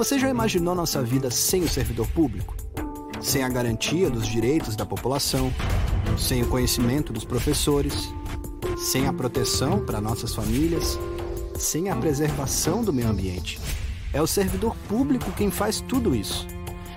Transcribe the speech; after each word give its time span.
Você 0.00 0.18
já 0.18 0.30
imaginou 0.30 0.74
nossa 0.74 1.02
vida 1.02 1.30
sem 1.30 1.62
o 1.62 1.68
servidor 1.68 2.08
público? 2.08 2.56
Sem 3.20 3.44
a 3.44 3.50
garantia 3.50 4.08
dos 4.08 4.26
direitos 4.26 4.74
da 4.74 4.86
população, 4.86 5.52
sem 6.16 6.40
o 6.40 6.48
conhecimento 6.48 7.12
dos 7.12 7.22
professores, 7.22 8.10
sem 8.78 9.06
a 9.06 9.12
proteção 9.12 9.84
para 9.84 10.00
nossas 10.00 10.34
famílias, 10.34 10.98
sem 11.58 11.90
a 11.90 11.96
preservação 11.96 12.82
do 12.82 12.94
meio 12.94 13.10
ambiente. 13.10 13.60
É 14.10 14.22
o 14.22 14.26
servidor 14.26 14.74
público 14.88 15.32
quem 15.32 15.50
faz 15.50 15.82
tudo 15.82 16.16
isso. 16.16 16.46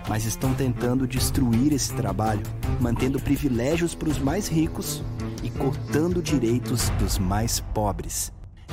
Mas 0.07 0.23
estão 0.23 0.54
tentando 0.54 1.05
destruir 1.05 1.73
esse 1.73 1.93
trabalho, 1.93 2.43
mantendo 2.79 3.20
privilégios 3.20 3.93
para 3.93 4.07
os 4.07 4.17
mais 4.17 4.47
ricos 4.47 5.04
e 5.43 5.49
cortando 5.49 6.21
direitos 6.21 6.88
dos 6.91 7.20
mais 7.20 7.59
pobres. 7.59 8.31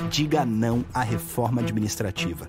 Diga 0.09 0.47
não 0.47 0.85
à 0.95 1.03
reforma 1.03 1.63
administrativa. 1.63 2.49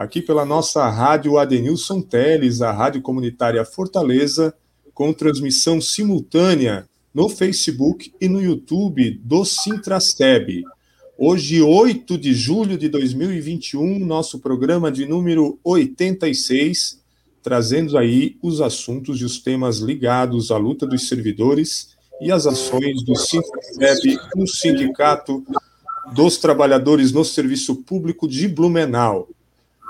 aqui 0.00 0.22
pela 0.22 0.46
nossa 0.46 0.88
rádio 0.88 1.36
Adenilson 1.36 2.00
Teles, 2.00 2.62
a 2.62 2.72
Rádio 2.72 3.02
Comunitária 3.02 3.62
Fortaleza, 3.66 4.54
com 4.94 5.12
transmissão 5.12 5.78
simultânea 5.78 6.88
no 7.12 7.28
Facebook 7.28 8.10
e 8.18 8.26
no 8.26 8.40
YouTube 8.40 9.20
do 9.22 9.44
Sintraceb. 9.44 10.64
Hoje, 11.18 11.60
8 11.60 12.16
de 12.16 12.32
julho 12.32 12.78
de 12.78 12.88
2021, 12.88 13.98
nosso 13.98 14.38
programa 14.38 14.90
de 14.90 15.04
número 15.04 15.58
86, 15.62 16.98
trazendo 17.42 17.98
aí 17.98 18.38
os 18.40 18.62
assuntos 18.62 19.20
e 19.20 19.24
os 19.26 19.38
temas 19.38 19.80
ligados 19.80 20.50
à 20.50 20.56
luta 20.56 20.86
dos 20.86 21.08
servidores 21.08 21.90
e 22.22 22.32
as 22.32 22.46
ações 22.46 23.02
do 23.04 23.14
Sintraceb, 23.14 24.18
o 24.34 24.46
Sindicato 24.46 25.44
dos 26.14 26.38
Trabalhadores 26.38 27.12
no 27.12 27.22
Serviço 27.22 27.82
Público 27.82 28.26
de 28.26 28.48
Blumenau. 28.48 29.28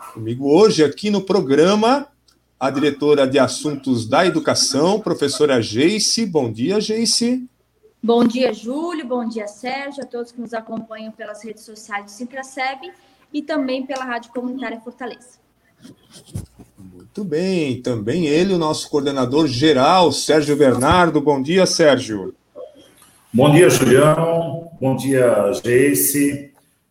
Comigo 0.09 0.51
hoje 0.51 0.83
aqui 0.83 1.11
no 1.11 1.20
programa 1.20 2.09
a 2.59 2.70
diretora 2.70 3.27
de 3.27 3.39
Assuntos 3.39 4.07
da 4.07 4.27
Educação, 4.27 5.01
professora 5.01 5.62
Geice. 5.62 6.27
Bom 6.27 6.51
dia, 6.51 6.81
Geice. 6.81 7.47
Bom 8.03 8.25
dia, 8.25 8.53
Júlio. 8.53 9.07
Bom 9.07 9.29
dia, 9.29 9.47
Sérgio, 9.47 10.03
a 10.03 10.07
todos 10.07 10.33
que 10.33 10.41
nos 10.41 10.53
acompanham 10.53 11.12
pelas 11.12 11.45
redes 11.45 11.65
sociais 11.65 12.07
do 12.07 12.11
Sintraceb 12.11 12.91
e 13.33 13.42
também 13.42 13.87
pela 13.87 14.05
Rádio 14.05 14.33
Comunitária 14.33 14.81
Fortaleza. 14.81 15.39
Muito 16.79 17.23
bem. 17.23 17.81
Também 17.81 18.27
ele, 18.27 18.55
o 18.55 18.59
nosso 18.59 18.91
coordenador 18.91 19.47
geral, 19.47 20.11
Sérgio 20.12 20.57
Bernardo. 20.57 21.20
Bom 21.20 21.41
dia, 21.41 21.67
Sérgio. 21.67 22.35
Bom 23.33 23.51
dia, 23.53 23.70
Julião. 23.70 24.70
Bom 24.81 24.97
dia, 24.97 25.53
Geice. 25.62 26.50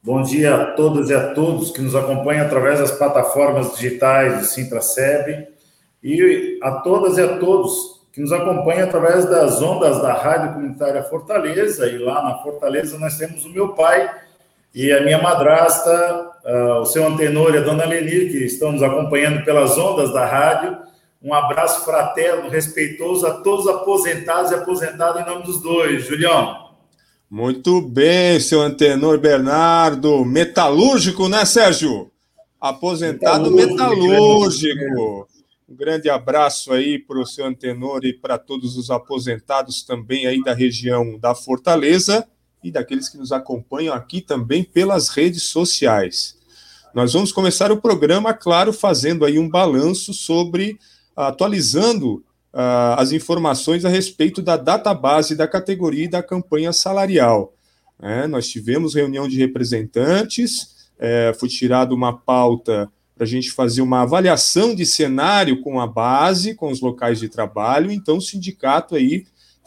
Bom 0.09 0.23
dia 0.23 0.55
a 0.55 0.65
todas 0.71 1.11
e 1.11 1.13
a 1.13 1.35
todos 1.35 1.69
que 1.69 1.83
nos 1.83 1.95
acompanham 1.95 2.43
através 2.43 2.79
das 2.79 2.89
plataformas 2.89 3.75
digitais 3.75 4.39
do 4.39 4.43
Sintraceb 4.43 5.47
e 6.03 6.59
a 6.63 6.71
todas 6.81 7.19
e 7.19 7.21
a 7.21 7.37
todos 7.37 8.01
que 8.11 8.19
nos 8.19 8.31
acompanham 8.31 8.87
através 8.87 9.25
das 9.29 9.61
ondas 9.61 10.01
da 10.01 10.13
Rádio 10.13 10.53
Comunitária 10.53 11.03
Fortaleza. 11.03 11.85
E 11.85 11.99
lá 11.99 12.23
na 12.23 12.39
Fortaleza 12.39 12.97
nós 12.97 13.19
temos 13.19 13.45
o 13.45 13.51
meu 13.51 13.75
pai 13.75 14.09
e 14.73 14.91
a 14.91 14.99
minha 15.01 15.21
madrasta, 15.21 16.31
uh, 16.43 16.79
o 16.79 16.87
seu 16.87 17.05
antenor 17.05 17.53
e 17.53 17.59
a 17.59 17.61
dona 17.61 17.85
Leni, 17.85 18.29
que 18.29 18.45
estão 18.45 18.71
nos 18.71 18.81
acompanhando 18.81 19.45
pelas 19.45 19.77
ondas 19.77 20.11
da 20.11 20.25
rádio. 20.25 20.75
Um 21.21 21.35
abraço 21.35 21.85
fraterno, 21.85 22.49
respeitoso 22.49 23.27
a 23.27 23.41
todos 23.41 23.67
os 23.67 23.75
aposentados 23.75 24.49
e 24.49 24.55
aposentadas 24.55 25.21
em 25.21 25.29
nome 25.29 25.43
dos 25.43 25.61
dois. 25.61 26.03
Julião. 26.05 26.68
Muito 27.29 27.79
bem, 27.79 28.39
seu 28.39 28.59
antenor 28.59 29.19
Bernardo. 29.19 30.25
Metalúrgico, 30.25 31.29
né, 31.29 31.45
Sérgio? 31.45 32.09
Aposentado 32.59 33.51
metalúrgico. 33.51 34.75
metalúrgico. 34.75 35.27
Um 35.69 35.75
grande 35.75 36.09
abraço 36.09 36.73
aí 36.73 36.97
para 36.97 37.19
o 37.19 37.25
seu 37.27 37.45
antenor 37.45 38.03
e 38.03 38.13
para 38.13 38.39
todos 38.39 38.75
os 38.75 38.89
aposentados 38.89 39.83
também 39.83 40.25
aí 40.25 40.41
da 40.41 40.55
região 40.55 41.19
da 41.19 41.35
Fortaleza 41.35 42.27
e 42.63 42.71
daqueles 42.71 43.07
que 43.07 43.19
nos 43.19 43.31
acompanham 43.31 43.93
aqui 43.93 44.21
também 44.21 44.63
pelas 44.63 45.09
redes 45.09 45.43
sociais. 45.43 46.35
Nós 46.95 47.13
vamos 47.13 47.31
começar 47.31 47.71
o 47.71 47.79
programa, 47.79 48.33
claro, 48.33 48.73
fazendo 48.73 49.23
aí 49.23 49.37
um 49.37 49.47
balanço 49.47 50.15
sobre, 50.15 50.79
atualizando 51.15 52.23
uh, 52.53 52.97
as 52.97 53.11
informações 53.11 53.85
a 53.85 53.89
respeito 53.89 54.41
da 54.41 54.57
database 54.57 55.35
da 55.35 55.47
categoria 55.47 56.05
e 56.05 56.09
da 56.09 56.23
campanha 56.23 56.73
salarial. 56.73 57.53
É, 58.01 58.27
nós 58.27 58.47
tivemos 58.47 58.95
reunião 58.95 59.27
de 59.27 59.37
representantes, 59.37 60.89
é, 60.97 61.33
foi 61.37 61.49
tirada 61.49 61.93
uma 61.93 62.17
pauta 62.17 62.89
para 63.13 63.25
a 63.25 63.27
gente 63.27 63.51
fazer 63.51 63.81
uma 63.81 64.01
avaliação 64.03 64.73
de 64.73 64.85
cenário 64.85 65.61
com 65.61 65.81
a 65.81 65.85
base, 65.85 66.55
com 66.55 66.71
os 66.71 66.79
locais 66.79 67.19
de 67.19 67.27
trabalho. 67.27 67.91
Então, 67.91 68.17
o 68.17 68.21
sindicato 68.21 68.95
aí 68.95 69.25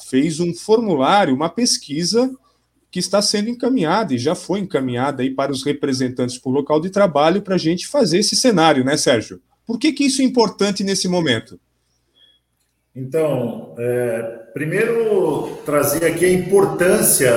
fez 0.09 0.41
um 0.41 0.55
formulário, 0.55 1.35
uma 1.35 1.51
pesquisa 1.51 2.31
que 2.91 2.99
está 2.99 3.21
sendo 3.21 3.51
encaminhada 3.51 4.15
e 4.15 4.19
já 4.19 4.35
foi 4.35 4.61
encaminhada 4.61 5.23
aí 5.23 5.31
para 5.31 5.53
os 5.53 5.65
representantes 5.65 6.39
por 6.39 6.51
local 6.51 6.81
de 6.81 6.91
trabalho 6.91 7.43
para 7.43 7.55
a 7.55 7.59
gente 7.59 7.87
fazer 7.87 8.19
esse 8.19 8.37
cenário, 8.37 8.85
né, 8.85 8.97
Sérgio? 8.97 9.41
Por 9.67 9.79
que, 9.79 9.93
que 9.93 10.05
isso 10.05 10.23
é 10.23 10.25
importante 10.25 10.83
nesse 10.83 11.07
momento? 11.07 11.61
Então, 12.95 13.75
é, 13.79 14.23
primeiro 14.53 15.57
trazer 15.65 16.05
aqui 16.05 16.27
a 16.27 16.33
importância, 16.33 17.33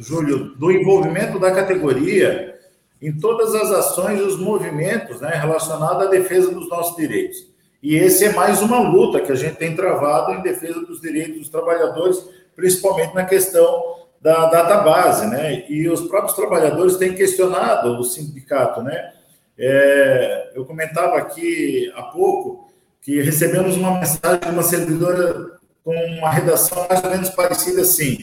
Júlio, 0.00 0.54
do 0.56 0.72
envolvimento 0.72 1.38
da 1.38 1.52
categoria 1.52 2.58
em 3.00 3.12
todas 3.12 3.54
as 3.54 3.70
ações 3.70 4.18
e 4.18 4.22
os 4.22 4.38
movimentos 4.38 5.20
né, 5.20 5.30
relacionados 5.34 6.06
à 6.06 6.10
defesa 6.10 6.50
dos 6.50 6.68
nossos 6.68 6.96
direitos. 6.96 7.50
E 7.82 7.94
esse 7.94 8.24
é 8.24 8.32
mais 8.32 8.60
uma 8.60 8.80
luta 8.80 9.20
que 9.20 9.32
a 9.32 9.34
gente 9.34 9.56
tem 9.56 9.74
travado 9.74 10.32
em 10.32 10.42
defesa 10.42 10.80
dos 10.80 11.00
direitos 11.00 11.38
dos 11.38 11.48
trabalhadores, 11.48 12.22
principalmente 12.54 13.14
na 13.14 13.24
questão 13.24 13.96
da 14.20 14.50
database, 14.50 15.26
né? 15.26 15.64
E 15.66 15.88
os 15.88 16.02
próprios 16.02 16.36
trabalhadores 16.36 16.96
têm 16.96 17.14
questionado 17.14 17.98
o 17.98 18.04
sindicato, 18.04 18.82
né? 18.82 19.12
É, 19.58 20.52
eu 20.54 20.66
comentava 20.66 21.16
aqui 21.16 21.90
há 21.94 22.02
pouco 22.02 22.69
que 23.00 23.20
recebemos 23.22 23.76
uma 23.76 23.98
mensagem 23.98 24.40
de 24.40 24.48
uma 24.48 24.62
servidora 24.62 25.58
com 25.84 25.94
uma 25.94 26.30
redação 26.30 26.86
mais 26.88 27.02
ou 27.02 27.10
menos 27.10 27.30
parecida 27.30 27.82
assim. 27.82 28.18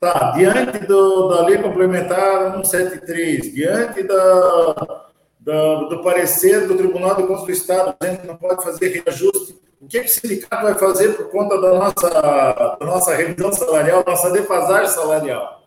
Tá, 0.00 0.32
diante 0.32 0.78
do, 0.86 1.28
da 1.28 1.46
lei 1.46 1.58
complementar 1.58 2.52
173, 2.64 3.54
diante 3.54 4.02
da, 4.02 5.06
da, 5.40 5.74
do 5.84 6.02
parecer 6.02 6.66
do 6.66 6.76
Tribunal 6.76 7.16
de 7.16 7.26
Contas 7.26 7.44
do 7.44 7.52
Estado, 7.52 7.94
a 8.00 8.06
gente 8.06 8.26
não 8.26 8.36
pode 8.36 8.62
fazer 8.62 8.88
reajuste. 8.88 9.58
O 9.80 9.86
que, 9.86 10.00
que 10.00 10.06
o 10.06 10.08
sindicato 10.08 10.62
vai 10.62 10.74
fazer 10.74 11.14
por 11.14 11.30
conta 11.30 11.60
da 11.60 11.74
nossa, 11.74 12.08
da 12.10 12.78
nossa 12.80 13.14
revisão 13.14 13.52
salarial, 13.52 14.04
nossa 14.06 14.30
defasagem 14.30 14.88
salarial? 14.88 15.62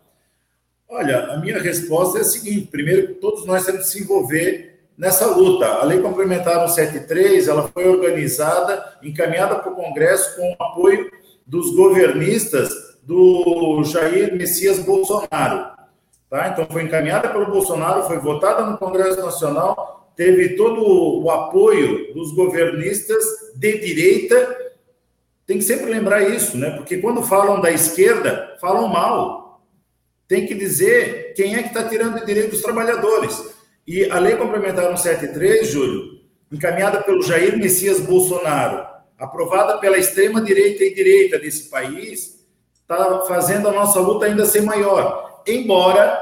Olha, 0.90 1.34
a 1.34 1.38
minha 1.38 1.60
resposta 1.60 2.20
é 2.20 2.22
a 2.22 2.26
seguinte: 2.26 2.68
primeiro, 2.68 3.16
todos 3.16 3.46
nós 3.46 3.66
temos 3.66 3.86
que 3.86 3.92
se 3.92 4.04
envolver 4.04 4.77
nessa 4.98 5.28
luta. 5.28 5.66
A 5.66 5.84
Lei 5.84 6.00
Complementar 6.00 6.68
173 6.68 7.48
ela 7.48 7.68
foi 7.68 7.88
organizada, 7.88 8.98
encaminhada 9.04 9.56
para 9.56 9.72
o 9.72 9.76
Congresso 9.76 10.36
com 10.36 10.52
o 10.52 10.64
apoio 10.64 11.12
dos 11.46 11.76
governistas 11.76 12.70
do 13.04 13.84
Jair 13.86 14.36
Messias 14.36 14.80
Bolsonaro. 14.80 15.78
Tá? 16.30 16.50
Então, 16.50 16.68
foi 16.70 16.84
encaminhada 16.84 17.30
pelo 17.30 17.46
Bolsonaro, 17.46 18.04
foi 18.04 18.18
votada 18.18 18.66
no 18.66 18.78
Congresso 18.78 19.22
Nacional, 19.22 20.12
teve 20.16 20.58
todo 20.58 21.24
o 21.24 21.32
apoio 21.32 22.14
dos 22.14 22.34
governistas 22.34 23.24
de 23.56 23.78
direita. 23.78 24.58
Tem 25.46 25.58
que 25.58 25.64
sempre 25.64 25.90
lembrar 25.90 26.24
isso, 26.24 26.58
né? 26.58 26.72
Porque 26.72 26.98
quando 26.98 27.24
falam 27.24 27.62
da 27.62 27.72
esquerda, 27.72 28.58
falam 28.60 28.90
mal. 28.90 29.62
Tem 30.28 30.46
que 30.46 30.54
dizer 30.54 31.34
quem 31.34 31.56
é 31.56 31.64
que 31.64 31.70
está 31.70 31.88
tirando 31.88 32.18
o 32.18 32.26
direito 32.26 32.50
dos 32.50 32.62
trabalhadores. 32.62 33.57
E 33.88 34.12
a 34.12 34.20
lei 34.20 34.36
complementar 34.36 34.84
173, 34.84 35.70
Júlio, 35.70 36.20
encaminhada 36.52 37.02
pelo 37.02 37.24
Jair 37.24 37.58
Messias 37.58 38.02
Bolsonaro, 38.02 38.86
aprovada 39.18 39.78
pela 39.78 39.98
extrema 39.98 40.42
direita 40.42 40.84
e 40.84 40.94
direita 40.94 41.40
desse 41.40 41.70
país, 41.70 42.46
está 42.74 43.22
fazendo 43.22 43.70
a 43.70 43.72
nossa 43.72 44.02
luta 44.02 44.26
ainda 44.26 44.46
ser 44.46 44.62
maior. 44.62 45.42
embora, 45.48 46.20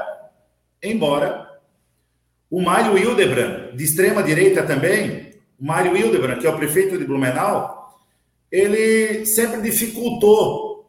embora 0.80 1.58
o 2.48 2.62
Mário 2.62 2.96
Hildebrand, 2.96 3.74
de 3.74 3.82
extrema 3.82 4.22
direita 4.22 4.62
também, 4.62 5.34
o 5.58 5.66
Mário 5.66 5.96
Hildebrand, 5.96 6.38
que 6.38 6.46
é 6.46 6.50
o 6.50 6.56
prefeito 6.56 6.96
de 6.96 7.04
Blumenau, 7.04 7.98
ele 8.50 9.26
sempre 9.26 9.60
dificultou 9.60 10.88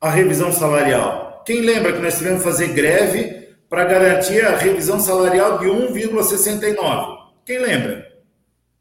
a 0.00 0.08
revisão 0.10 0.52
salarial. 0.52 1.42
Quem 1.44 1.60
lembra 1.60 1.92
que 1.92 1.98
nós 1.98 2.16
tivemos 2.16 2.38
que 2.38 2.48
fazer 2.48 2.68
greve 2.68 3.37
para 3.68 3.84
garantir 3.84 4.44
a 4.44 4.56
revisão 4.56 4.98
salarial 4.98 5.58
de 5.58 5.66
1,69? 5.66 7.18
Quem 7.44 7.58
lembra? 7.58 8.06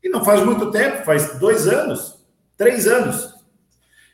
E 0.03 0.09
não 0.09 0.23
faz 0.23 0.43
muito 0.43 0.71
tempo, 0.71 1.03
faz 1.03 1.37
dois 1.39 1.67
anos, 1.67 2.23
três 2.55 2.87
anos. 2.87 3.35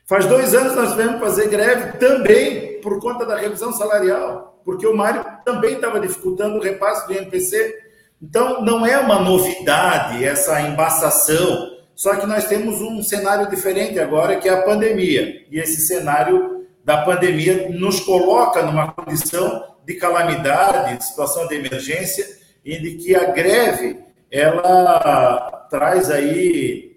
Faz 0.06 0.26
dois 0.26 0.54
anos 0.54 0.74
nós 0.74 0.90
tivemos 0.90 1.20
fazer 1.20 1.48
greve 1.48 1.98
também 1.98 2.80
por 2.80 3.00
conta 3.00 3.24
da 3.24 3.36
revisão 3.36 3.72
salarial, 3.72 4.60
porque 4.64 4.86
o 4.86 4.96
Mário 4.96 5.24
também 5.44 5.76
estava 5.76 6.00
dificultando 6.00 6.56
o 6.56 6.62
repasse 6.62 7.06
do 7.06 7.14
INPC. 7.14 7.82
Então, 8.20 8.62
não 8.62 8.84
é 8.84 8.98
uma 8.98 9.20
novidade 9.20 10.24
essa 10.24 10.60
embaçação, 10.60 11.74
só 11.94 12.16
que 12.16 12.26
nós 12.26 12.46
temos 12.46 12.80
um 12.80 13.02
cenário 13.02 13.48
diferente 13.48 13.98
agora, 13.98 14.36
que 14.36 14.48
é 14.48 14.52
a 14.52 14.62
pandemia. 14.62 15.46
E 15.50 15.58
esse 15.58 15.80
cenário 15.80 16.53
da 16.84 16.98
pandemia 16.98 17.70
nos 17.70 18.00
coloca 18.00 18.62
numa 18.62 18.92
condição 18.92 19.74
de 19.86 19.94
calamidade, 19.94 20.98
de 20.98 21.04
situação 21.04 21.48
de 21.48 21.54
emergência, 21.54 22.26
e 22.64 22.78
de 22.78 22.92
que 22.92 23.14
a 23.14 23.24
greve 23.32 23.98
ela 24.30 25.66
traz 25.70 26.10
aí 26.10 26.96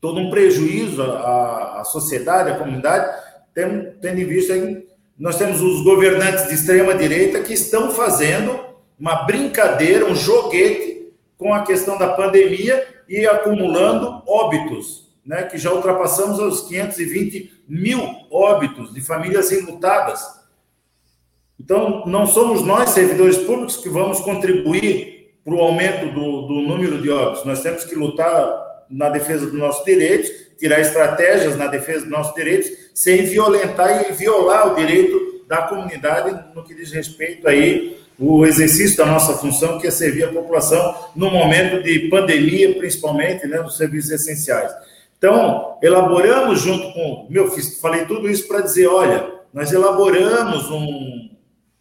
todo 0.00 0.20
um 0.20 0.30
prejuízo 0.30 1.02
à, 1.02 1.80
à 1.80 1.84
sociedade, 1.84 2.50
à 2.50 2.56
comunidade, 2.56 3.22
tendo, 3.54 3.92
tendo 4.00 4.20
em 4.20 4.24
vista 4.24 4.54
que 4.54 4.86
nós 5.18 5.36
temos 5.36 5.60
os 5.60 5.82
governantes 5.84 6.48
de 6.48 6.54
extrema 6.54 6.94
direita 6.94 7.40
que 7.40 7.54
estão 7.54 7.90
fazendo 7.90 8.58
uma 8.98 9.24
brincadeira, 9.24 10.06
um 10.06 10.14
joguete 10.14 11.12
com 11.38 11.54
a 11.54 11.62
questão 11.62 11.96
da 11.96 12.08
pandemia 12.08 12.86
e 13.08 13.26
acumulando 13.26 14.22
óbitos, 14.26 15.08
né, 15.24 15.44
que 15.44 15.58
já 15.58 15.72
ultrapassamos 15.72 16.38
os 16.38 16.68
520 16.68 17.53
mil 17.68 18.00
óbitos 18.30 18.92
de 18.92 19.00
famílias 19.00 19.50
enlutadas. 19.52 20.22
Então, 21.58 22.04
não 22.06 22.26
somos 22.26 22.62
nós, 22.62 22.90
servidores 22.90 23.38
públicos, 23.38 23.76
que 23.76 23.88
vamos 23.88 24.20
contribuir 24.20 25.34
para 25.44 25.54
o 25.54 25.60
aumento 25.60 26.12
do, 26.12 26.42
do 26.42 26.54
número 26.62 27.00
de 27.00 27.10
óbitos. 27.10 27.44
Nós 27.44 27.62
temos 27.62 27.84
que 27.84 27.94
lutar 27.94 28.84
na 28.90 29.08
defesa 29.08 29.46
dos 29.46 29.58
nossos 29.58 29.84
direitos, 29.84 30.30
tirar 30.58 30.80
estratégias 30.80 31.56
na 31.56 31.66
defesa 31.66 32.00
dos 32.00 32.10
nossos 32.10 32.34
direitos, 32.34 32.70
sem 32.94 33.24
violentar 33.24 34.10
e 34.10 34.12
violar 34.12 34.72
o 34.72 34.76
direito 34.76 35.44
da 35.46 35.62
comunidade 35.62 36.54
no 36.54 36.64
que 36.64 36.74
diz 36.74 36.90
respeito 36.90 37.46
aí 37.48 38.04
o 38.18 38.46
exercício 38.46 38.96
da 38.96 39.06
nossa 39.06 39.34
função, 39.34 39.78
que 39.78 39.86
é 39.86 39.90
servir 39.90 40.24
a 40.24 40.32
população 40.32 40.94
no 41.16 41.30
momento 41.30 41.82
de 41.82 42.08
pandemia, 42.08 42.74
principalmente, 42.74 43.46
né, 43.46 43.64
serviços 43.70 44.10
essenciais. 44.10 44.72
Então, 45.24 45.78
elaboramos 45.82 46.60
junto 46.60 46.92
com. 46.92 47.26
Meu, 47.30 47.50
fiz, 47.50 47.80
falei 47.80 48.04
tudo 48.04 48.28
isso 48.28 48.46
para 48.46 48.60
dizer: 48.60 48.88
olha, 48.88 49.26
nós 49.54 49.72
elaboramos 49.72 50.70
um, 50.70 51.30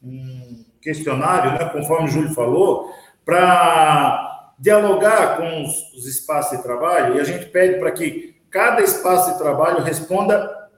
um 0.01 0.65
questionário, 0.81 1.51
né, 1.51 1.65
conforme 1.65 2.07
o 2.07 2.09
Júlio 2.09 2.33
falou, 2.33 2.89
para 3.25 4.53
dialogar 4.57 5.35
com 5.35 5.61
os, 5.61 5.91
os 5.93 6.07
espaços 6.07 6.55
de 6.57 6.63
trabalho 6.63 7.17
e 7.17 7.19
a 7.19 7.25
gente 7.25 7.47
pede 7.47 7.79
para 7.79 7.91
que 7.91 8.33
cada 8.49 8.81
espaço 8.81 9.33
de 9.33 9.37
trabalho 9.37 9.83
responda 9.83 10.69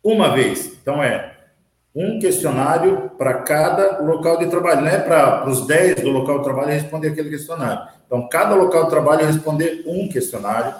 uma 0.00 0.28
vez. 0.28 0.78
Então, 0.80 1.02
é 1.02 1.38
um 1.92 2.20
questionário 2.20 3.10
para 3.18 3.42
cada 3.42 3.98
local 3.98 4.38
de 4.38 4.46
trabalho, 4.46 4.82
não 4.82 4.88
é 4.88 4.98
para 5.00 5.48
os 5.48 5.66
10 5.66 6.02
do 6.02 6.10
local 6.10 6.38
de 6.38 6.44
trabalho 6.44 6.68
responder 6.68 7.08
aquele 7.08 7.30
questionário. 7.30 7.82
Então, 8.06 8.28
cada 8.28 8.54
local 8.54 8.84
de 8.84 8.90
trabalho 8.90 9.26
responder 9.26 9.82
um 9.88 10.08
questionário, 10.08 10.72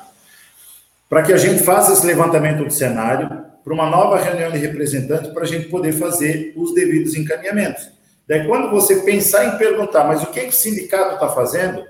para 1.11 1.25
que 1.25 1.33
a 1.33 1.37
gente 1.37 1.65
faça 1.65 1.93
esse 1.93 2.07
levantamento 2.07 2.65
do 2.65 2.71
cenário, 2.71 3.29
para 3.65 3.75
uma 3.75 3.91
nova 3.91 4.17
reunião 4.17 4.53
de 4.53 4.59
representantes, 4.59 5.33
para 5.33 5.43
a 5.43 5.47
gente 5.47 5.69
poder 5.69 5.91
fazer 5.93 6.53
os 6.57 6.73
devidos 6.73 7.17
encaminhamentos. 7.17 7.91
Daí, 8.29 8.47
quando 8.47 8.71
você 8.71 9.01
pensar 9.01 9.45
em 9.45 9.59
perguntar, 9.59 10.05
mas 10.05 10.23
o 10.23 10.27
que, 10.27 10.43
que 10.43 10.51
o 10.51 10.53
sindicato 10.53 11.15
está 11.15 11.29
fazendo? 11.29 11.85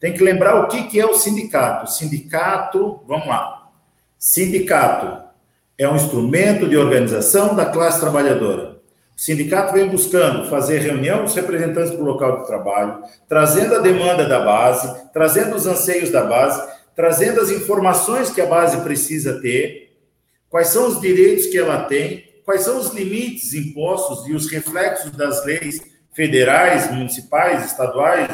Tem 0.00 0.14
que 0.14 0.24
lembrar 0.24 0.56
o 0.56 0.68
que, 0.68 0.84
que 0.84 0.98
é 0.98 1.04
o 1.04 1.14
sindicato. 1.14 1.92
Sindicato, 1.92 3.00
vamos 3.06 3.26
lá. 3.26 3.68
Sindicato 4.18 5.22
é 5.76 5.86
um 5.86 5.96
instrumento 5.96 6.66
de 6.66 6.76
organização 6.76 7.54
da 7.54 7.66
classe 7.66 8.00
trabalhadora. 8.00 8.78
O 9.14 9.20
sindicato 9.20 9.74
vem 9.74 9.86
buscando 9.90 10.48
fazer 10.48 10.78
reunião 10.78 11.24
dos 11.24 11.34
representantes 11.34 11.90
do 11.90 12.02
local 12.02 12.40
de 12.40 12.46
trabalho, 12.46 13.02
trazendo 13.28 13.74
a 13.74 13.80
demanda 13.80 14.26
da 14.26 14.40
base, 14.40 14.92
trazendo 15.12 15.54
os 15.54 15.66
anseios 15.66 16.10
da 16.10 16.24
base, 16.24 16.72
trazendo 16.94 17.40
as 17.40 17.50
informações 17.50 18.30
que 18.30 18.40
a 18.40 18.46
base 18.46 18.80
precisa 18.82 19.40
ter, 19.40 19.96
quais 20.48 20.68
são 20.68 20.88
os 20.88 21.00
direitos 21.00 21.46
que 21.46 21.58
ela 21.58 21.84
tem, 21.84 22.24
quais 22.44 22.62
são 22.62 22.78
os 22.78 22.92
limites 22.92 23.54
impostos 23.54 24.26
e 24.28 24.34
os 24.34 24.50
reflexos 24.50 25.10
das 25.12 25.44
leis 25.44 25.80
federais, 26.12 26.90
municipais, 26.90 27.64
estaduais, 27.64 28.28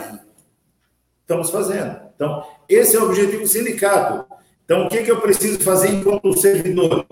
estamos 1.21 1.51
fazendo. 1.51 2.01
Então, 2.15 2.45
esse 2.69 2.97
é 2.97 3.01
o 3.01 3.05
objetivo 3.05 3.43
do 3.43 3.49
sindicato. 3.49 4.25
Então, 4.65 4.87
o 4.87 4.89
que, 4.89 5.03
que 5.03 5.11
eu 5.11 5.21
preciso 5.21 5.61
fazer 5.61 5.89
enquanto 5.91 6.37
servidor? 6.39 7.07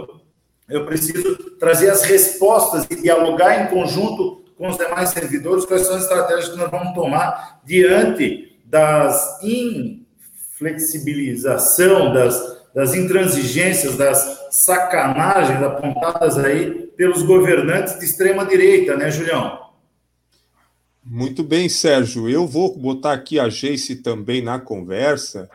Eu 0.68 0.84
preciso 0.84 1.36
trazer 1.58 1.90
as 1.90 2.02
respostas 2.02 2.86
e 2.90 2.96
dialogar 2.96 3.62
em 3.62 3.68
conjunto 3.68 4.44
com 4.56 4.68
os 4.68 4.76
demais 4.76 5.10
servidores 5.10 5.64
quais 5.64 5.82
são 5.82 5.96
as 5.96 6.02
estratégias 6.02 6.48
que 6.48 6.56
nós 6.56 6.70
vamos 6.70 6.94
tomar 6.94 7.60
diante 7.64 8.58
das 8.64 9.38
inflexibilização, 10.56 12.14
das, 12.14 12.56
das 12.74 12.94
intransigências, 12.94 13.96
das 13.96 14.48
sacanagens 14.50 15.62
apontadas 15.62 16.38
aí 16.38 16.86
pelos 16.96 17.22
governantes 17.22 17.98
de 17.98 18.06
extrema 18.06 18.44
direita, 18.46 18.96
né, 18.96 19.10
Julião? 19.10 19.66
Muito 21.04 21.44
bem, 21.44 21.68
Sérgio. 21.68 22.28
Eu 22.28 22.46
vou 22.46 22.76
botar 22.76 23.12
aqui 23.12 23.38
a 23.38 23.48
Geice 23.48 23.96
também 23.96 24.42
na 24.42 24.58
conversa, 24.58 25.48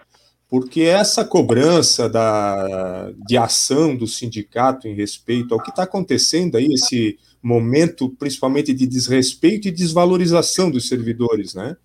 porque 0.47 0.81
essa 0.83 1.25
cobrança 1.25 2.07
da, 2.07 3.11
de 3.25 3.37
ação 3.37 3.95
do 3.95 4.07
sindicato 4.07 4.87
em 4.87 4.93
respeito 4.93 5.53
ao 5.53 5.61
que 5.61 5.71
está 5.71 5.83
acontecendo 5.83 6.57
aí, 6.57 6.67
esse 6.73 7.17
momento 7.41 8.07
principalmente 8.07 8.71
de 8.71 8.85
desrespeito 8.85 9.67
e 9.67 9.71
desvalorização 9.71 10.69
dos 10.69 10.87
servidores, 10.87 11.55
né? 11.55 11.75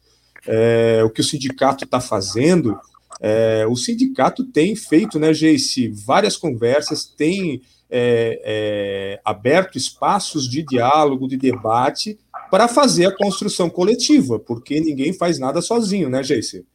É, 0.46 1.02
o 1.02 1.10
que 1.10 1.20
o 1.20 1.24
sindicato 1.24 1.84
está 1.84 1.98
fazendo, 1.98 2.78
é, 3.20 3.66
o 3.66 3.76
sindicato 3.76 4.44
tem 4.44 4.76
feito, 4.76 5.18
né, 5.18 5.32
Geice, 5.32 5.88
várias 5.88 6.36
conversas, 6.36 7.04
tem 7.04 7.62
é, 7.88 8.40
é 8.44 9.20
aberto 9.24 9.78
espaços 9.78 10.48
de 10.48 10.62
diálogo, 10.62 11.28
de 11.28 11.36
debate, 11.36 12.18
para 12.50 12.68
fazer 12.68 13.06
a 13.06 13.16
construção 13.16 13.70
coletiva, 13.70 14.38
porque 14.38 14.80
ninguém 14.80 15.12
faz 15.12 15.38
nada 15.38 15.62
sozinho, 15.62 16.08
né, 16.08 16.22
Geice? 16.22 16.66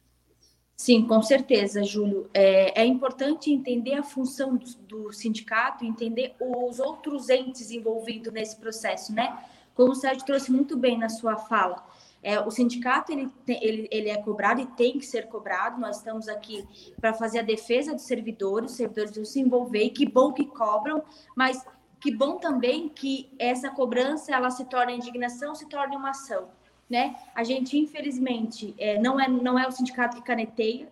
Sim, 0.76 1.06
com 1.06 1.22
certeza, 1.22 1.84
Júlio. 1.84 2.28
É, 2.34 2.82
é 2.82 2.84
importante 2.84 3.52
entender 3.52 3.94
a 3.94 4.02
função 4.02 4.56
do, 4.56 4.66
do, 4.88 5.12
sindicato, 5.12 5.84
entender 5.84 6.34
os 6.40 6.80
outros 6.80 7.28
entes 7.28 7.70
envolvidos 7.70 8.32
nesse 8.32 8.56
processo, 8.56 9.12
né? 9.12 9.38
Como 9.74 9.92
o 9.92 9.94
Sérgio 9.94 10.26
trouxe 10.26 10.50
muito 10.50 10.76
bem 10.76 10.98
na 10.98 11.08
sua 11.08 11.36
fala. 11.36 11.86
É, 12.22 12.38
o 12.40 12.50
sindicato 12.50 13.10
ele, 13.10 13.28
ele, 13.48 13.88
ele 13.90 14.08
é 14.08 14.16
cobrado 14.16 14.60
e 14.60 14.66
tem 14.66 14.98
que 14.98 15.04
ser 15.04 15.26
cobrado. 15.28 15.80
Nós 15.80 15.96
estamos 15.96 16.28
aqui 16.28 16.64
para 17.00 17.12
fazer 17.12 17.40
a 17.40 17.42
defesa 17.42 17.92
dos 17.92 18.04
servidores, 18.04 18.70
os 18.70 18.76
servidores 18.76 19.16
vão 19.16 19.24
se 19.24 19.40
envolver, 19.40 19.84
e 19.84 19.90
que 19.90 20.06
bom 20.06 20.32
que 20.32 20.46
cobram, 20.46 21.02
mas 21.34 21.64
que 22.00 22.14
bom 22.14 22.38
também 22.38 22.88
que 22.88 23.30
essa 23.38 23.70
cobrança 23.70 24.32
ela 24.34 24.50
se 24.50 24.64
torne 24.64 24.96
indignação, 24.96 25.54
se 25.54 25.68
torne 25.68 25.96
uma 25.96 26.10
ação, 26.10 26.48
né? 26.88 27.16
A 27.34 27.44
gente 27.44 27.78
infelizmente 27.78 28.74
é, 28.78 29.00
não 29.00 29.20
é 29.20 29.28
não 29.28 29.58
é 29.58 29.66
o 29.66 29.72
sindicato 29.72 30.16
que 30.16 30.22
caneteia, 30.22 30.88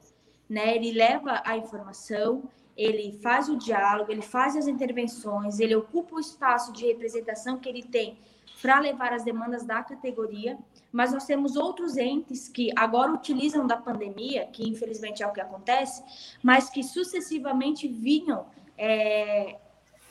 né? 0.49 0.75
Ele 0.75 0.93
leva 0.93 1.43
a 1.45 1.57
informação, 1.57 2.43
ele 2.81 3.13
faz 3.21 3.51
o 3.51 3.57
diálogo, 3.57 4.11
ele 4.11 4.23
faz 4.23 4.57
as 4.57 4.67
intervenções, 4.67 5.61
ele 5.61 5.77
ocupa 5.77 6.17
o 6.17 6.21
espaço 6.21 6.73
de 6.73 6.87
representação 6.87 7.59
que 7.59 7.69
ele 7.69 7.83
tem 7.83 8.17
para 8.63 8.81
levar 8.81 9.13
as 9.13 9.23
demandas 9.23 9.67
da 9.67 9.83
categoria, 9.83 10.59
mas 10.91 11.13
nós 11.13 11.27
temos 11.27 11.57
outros 11.57 11.99
entes 11.99 12.49
que 12.49 12.73
agora 12.75 13.13
utilizam 13.13 13.67
da 13.67 13.77
pandemia, 13.77 14.47
que 14.47 14.67
infelizmente 14.67 15.23
é 15.23 15.27
o 15.27 15.33
que 15.33 15.43
acontece, 15.43 16.03
mas 16.43 16.71
que 16.71 16.83
sucessivamente 16.83 17.87
vinham 17.87 18.47
é, 18.79 19.59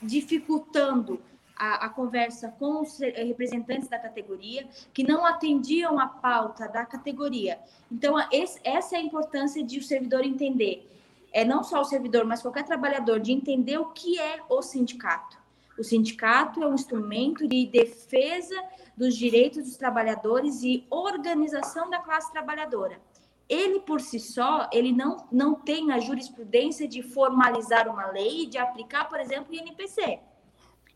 dificultando 0.00 1.20
a, 1.56 1.86
a, 1.86 1.88
conversa 1.88 2.54
com 2.56 2.82
os 2.82 3.00
representantes 3.00 3.88
da 3.88 3.98
categoria, 3.98 4.66
que 4.94 5.02
não 5.02 5.26
atendiam 5.26 5.98
a 5.98 6.06
pauta 6.06 6.68
da 6.68 6.86
categoria. 6.86 7.58
Então, 7.90 8.14
esse, 8.30 8.60
essa 8.62 8.94
é 8.94 8.98
a 9.00 9.02
importância 9.02 9.62
de 9.62 9.78
o 9.78 9.82
servidor 9.82 10.24
entender. 10.24 10.88
É 11.32 11.44
não 11.44 11.62
só 11.62 11.80
o 11.80 11.84
servidor, 11.84 12.24
mas 12.24 12.42
qualquer 12.42 12.64
trabalhador, 12.64 13.20
de 13.20 13.32
entender 13.32 13.78
o 13.78 13.86
que 13.86 14.18
é 14.18 14.40
o 14.48 14.62
sindicato. 14.62 15.38
O 15.78 15.84
sindicato 15.84 16.62
é 16.62 16.66
um 16.66 16.74
instrumento 16.74 17.48
de 17.48 17.66
defesa 17.66 18.54
dos 18.96 19.16
direitos 19.16 19.64
dos 19.64 19.76
trabalhadores 19.76 20.62
e 20.62 20.84
organização 20.90 21.88
da 21.88 21.98
classe 21.98 22.30
trabalhadora. 22.30 23.00
Ele 23.48 23.80
por 23.80 24.00
si 24.00 24.20
só, 24.20 24.68
ele 24.72 24.92
não, 24.92 25.26
não 25.32 25.54
tem 25.54 25.90
a 25.90 25.98
jurisprudência 25.98 26.86
de 26.86 27.02
formalizar 27.02 27.88
uma 27.88 28.06
lei 28.10 28.42
e 28.42 28.46
de 28.46 28.58
aplicar, 28.58 29.08
por 29.08 29.18
exemplo, 29.18 29.52
o 29.52 29.54
INPC. 29.54 30.20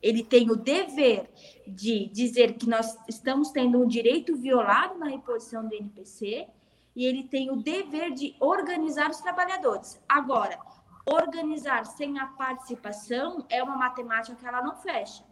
Ele 0.03 0.23
tem 0.23 0.51
o 0.51 0.57
dever 0.57 1.31
de 1.67 2.07
dizer 2.09 2.53
que 2.55 2.69
nós 2.69 2.97
estamos 3.09 3.51
tendo 3.51 3.83
um 3.83 3.89
direito 3.89 4.37
violado 4.37 4.99
na 4.99 5.09
reposição 5.09 5.67
do 5.67 5.75
INPC 5.75 6.47
e 6.95 7.05
ele 7.05 7.25
tem 7.25 7.51
o 7.51 7.57
dever 7.57 8.13
de 8.13 8.37
organizar 8.41 9.11
os 9.11 9.21
trabalhadores. 9.21 10.01
Agora, 10.09 10.59
organizar 11.05 11.85
sem 11.85 12.19
a 12.19 12.27
participação 12.27 13.45
é 13.49 13.63
uma 13.63 13.77
matemática 13.77 14.37
que 14.37 14.47
ela 14.47 14.63
não 14.63 14.77
fecha. 14.77 15.25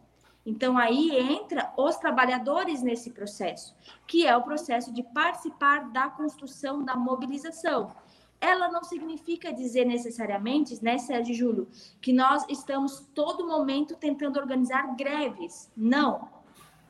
Então, 0.45 0.77
aí 0.77 1.17
entra 1.17 1.73
os 1.77 1.95
trabalhadores 1.95 2.81
nesse 2.81 3.11
processo, 3.11 3.75
que 4.05 4.27
é 4.27 4.35
o 4.35 4.43
processo 4.43 4.93
de 4.93 5.01
participar 5.01 5.89
da 5.91 6.09
construção 6.09 6.83
da 6.83 6.95
mobilização. 6.95 7.95
Ela 8.41 8.69
não 8.69 8.83
significa 8.83 9.53
dizer 9.53 9.85
necessariamente, 9.85 10.83
né, 10.83 10.97
Sérgio 10.97 11.33
Júlio, 11.33 11.69
que 12.01 12.11
nós 12.11 12.45
estamos 12.49 13.07
todo 13.15 13.47
momento 13.47 13.95
tentando 13.95 14.37
organizar 14.37 14.93
greves. 14.97 15.71
Não. 15.77 16.27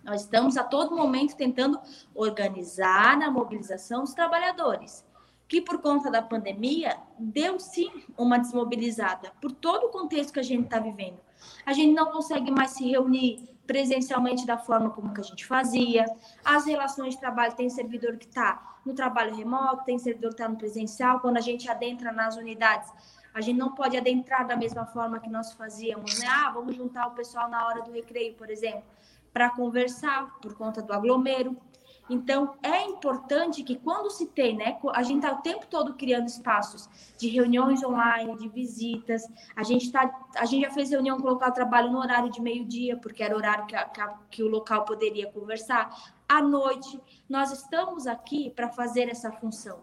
Nós 0.04 0.22
estamos 0.22 0.58
a 0.58 0.64
todo 0.64 0.96
momento 0.96 1.36
tentando 1.36 1.80
organizar 2.14 3.22
a 3.22 3.32
mobilização 3.32 4.02
dos 4.02 4.14
trabalhadores 4.14 5.06
que 5.48 5.62
por 5.62 5.80
conta 5.82 6.10
da 6.10 6.22
pandemia 6.22 6.98
deu 7.20 7.60
sim 7.60 7.92
uma 8.18 8.40
desmobilizada 8.40 9.32
por 9.40 9.52
todo 9.52 9.86
o 9.86 9.90
contexto 9.90 10.34
que 10.34 10.40
a 10.40 10.44
gente 10.44 10.64
está 10.64 10.80
vivendo. 10.80 11.20
A 11.66 11.74
gente 11.74 11.94
não 11.94 12.12
consegue 12.12 12.50
mais 12.50 12.72
se 12.72 12.90
reunir 12.90 13.54
presencialmente 13.68 14.46
da 14.46 14.58
forma 14.58 14.90
como 14.90 15.14
que 15.14 15.22
a 15.22 15.24
gente 15.24 15.46
fazia. 15.46 16.06
As 16.44 16.66
relações 16.66 17.14
de 17.14 17.20
trabalho 17.20 17.56
tem 17.56 17.70
servidor 17.70 18.18
que 18.18 18.26
está 18.26 18.80
no 18.86 18.94
trabalho 18.94 19.36
remoto, 19.36 19.86
tem 19.86 20.00
servidor 20.00 20.30
que 20.30 20.42
está 20.42 20.50
no 20.50 20.58
presencial. 20.58 21.20
Quando 21.20 21.38
a 21.38 21.42
gente 21.42 21.70
adentra 21.70 22.12
nas 22.12 22.36
unidades, 22.36 22.92
a 23.34 23.40
gente 23.40 23.58
não 23.58 23.74
pode 23.74 23.98
adentrar 23.98 24.48
da 24.48 24.56
mesma 24.56 24.86
forma 24.86 25.20
que 25.20 25.30
nós 25.30 25.54
fazíamos, 25.54 26.20
né? 26.20 26.28
Ah, 26.28 26.52
vamos 26.52 26.76
juntar 26.76 27.08
o 27.08 27.12
pessoal 27.12 27.50
na 27.50 27.66
hora 27.68 27.82
do 27.82 27.92
recreio, 27.92 28.34
por 28.34 28.50
exemplo, 28.50 28.84
para 29.34 29.50
conversar 29.50 30.40
por 30.40 30.56
conta 30.56 30.82
do 30.82 30.94
aglomero. 30.94 31.58
Então, 32.10 32.56
é 32.62 32.84
importante 32.84 33.64
que 33.64 33.78
quando 33.78 34.12
se 34.12 34.28
tem, 34.28 34.58
né, 34.58 34.78
a 34.94 35.04
gente 35.04 35.24
está 35.24 35.32
o 35.34 35.42
tempo 35.42 35.66
todo 35.68 35.94
criando 35.94 36.28
espaços 36.28 36.90
de 37.18 37.30
reuniões 37.30 37.82
online, 37.84 38.38
de 38.38 38.50
visitas, 38.50 39.26
a 39.56 39.64
gente, 39.64 39.90
tá, 39.92 40.14
a 40.36 40.46
gente 40.46 40.64
já 40.66 40.72
fez 40.72 40.90
reunião 40.90 41.20
colocar 41.20 41.50
o 41.50 41.54
trabalho 41.54 41.92
no 41.92 42.00
horário 42.00 42.30
de 42.30 42.42
meio-dia, 42.42 42.98
porque 42.98 43.24
era 43.24 43.34
o 43.34 43.38
horário 43.38 43.66
que, 43.66 43.76
a, 43.76 43.86
que, 43.86 44.02
a, 44.02 44.08
que 44.30 44.44
o 44.44 44.50
local 44.50 44.84
poderia 44.84 45.32
conversar. 45.32 46.14
À 46.28 46.42
noite, 46.42 47.00
nós 47.30 47.52
estamos 47.52 48.06
aqui 48.06 48.50
para 48.50 48.70
fazer 48.70 49.10
essa 49.10 49.32
função, 49.32 49.80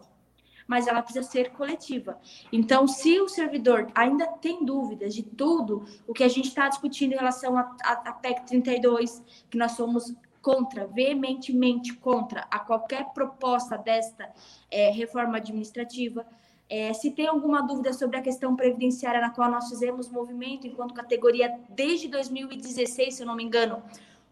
mas 0.71 0.87
ela 0.87 1.01
precisa 1.01 1.29
ser 1.29 1.51
coletiva. 1.51 2.17
Então, 2.49 2.87
se 2.87 3.19
o 3.19 3.27
servidor 3.27 3.91
ainda 3.93 4.25
tem 4.25 4.63
dúvidas 4.63 5.13
de 5.13 5.21
tudo 5.21 5.83
o 6.07 6.13
que 6.13 6.23
a 6.23 6.29
gente 6.29 6.47
está 6.47 6.69
discutindo 6.69 7.11
em 7.11 7.17
relação 7.17 7.57
à 7.57 8.13
PEC 8.21 8.47
32, 8.47 9.21
que 9.49 9.57
nós 9.57 9.73
somos 9.73 10.15
contra, 10.41 10.87
veementemente 10.87 11.93
contra 11.95 12.47
a 12.49 12.57
qualquer 12.57 13.09
proposta 13.13 13.77
desta 13.77 14.31
é, 14.71 14.89
reforma 14.91 15.35
administrativa. 15.35 16.25
É, 16.69 16.93
se 16.93 17.11
tem 17.11 17.27
alguma 17.27 17.61
dúvida 17.61 17.91
sobre 17.91 18.15
a 18.15 18.21
questão 18.21 18.55
previdenciária 18.55 19.19
na 19.19 19.29
qual 19.29 19.51
nós 19.51 19.67
fizemos 19.67 20.07
movimento 20.07 20.65
enquanto 20.65 20.93
categoria 20.93 21.53
desde 21.67 22.07
2016, 22.07 23.15
se 23.15 23.23
eu 23.23 23.27
não 23.27 23.35
me 23.35 23.43
engano, 23.43 23.83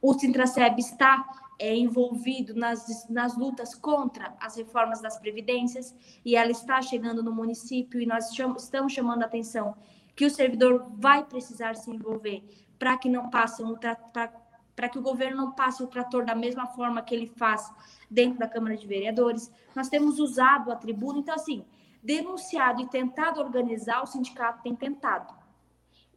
o 0.01 0.13
Sintraceb 0.13 0.79
está 0.79 1.49
é, 1.59 1.75
envolvido 1.75 2.55
nas, 2.55 3.07
nas 3.09 3.37
lutas 3.37 3.75
contra 3.75 4.33
as 4.39 4.55
reformas 4.55 5.01
das 5.01 5.19
previdências 5.19 5.93
e 6.23 6.35
ela 6.35 6.51
está 6.51 6.81
chegando 6.81 7.21
no 7.21 7.33
município 7.33 8.01
e 8.01 8.05
nós 8.05 8.33
cham, 8.33 8.55
estamos 8.55 8.93
chamando 8.93 9.23
a 9.23 9.25
atenção 9.25 9.75
que 10.15 10.25
o 10.25 10.29
servidor 10.29 10.87
vai 10.93 11.23
precisar 11.25 11.75
se 11.75 11.91
envolver 11.91 12.43
para 12.79 12.97
que 12.97 13.09
não 13.09 13.29
passe 13.29 13.61
um, 13.61 13.75
para 13.75 14.89
que 14.89 14.97
o 14.97 15.01
governo 15.01 15.37
não 15.37 15.51
passe 15.51 15.83
o 15.83 15.87
trator 15.87 16.25
da 16.25 16.33
mesma 16.33 16.65
forma 16.67 17.01
que 17.01 17.13
ele 17.13 17.27
faz 17.27 17.69
dentro 18.09 18.39
da 18.39 18.47
Câmara 18.47 18.77
de 18.77 18.87
Vereadores. 18.87 19.51
Nós 19.75 19.89
temos 19.89 20.19
usado 20.19 20.71
a 20.71 20.75
tribuna, 20.75 21.19
então, 21.19 21.35
assim, 21.35 21.65
denunciado 22.01 22.81
e 22.81 22.87
tentado 22.87 23.41
organizar, 23.41 24.01
o 24.01 24.07
sindicato 24.07 24.63
tem 24.63 24.75
tentado. 24.75 25.38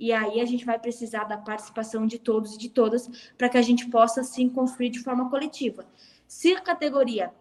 E 0.02 0.12
aí 0.12 0.40
a 0.40 0.44
gente 0.44 0.64
vai 0.64 0.80
precisar 0.80 1.23
da 1.23 1.38
participação 1.38 2.09
de 2.09 2.18
todos 2.18 2.56
e 2.56 2.59
de 2.59 2.68
todas 2.68 3.32
para 3.38 3.49
que 3.49 3.56
a 3.56 3.62
gente 3.62 3.88
possa, 3.88 4.25
sim, 4.25 4.49
construir 4.49 4.90
de 4.90 4.99
forma 4.99 5.30
coletiva. 5.30 5.87
Se 6.26 6.52
a 6.52 6.61
categoria 6.61 7.32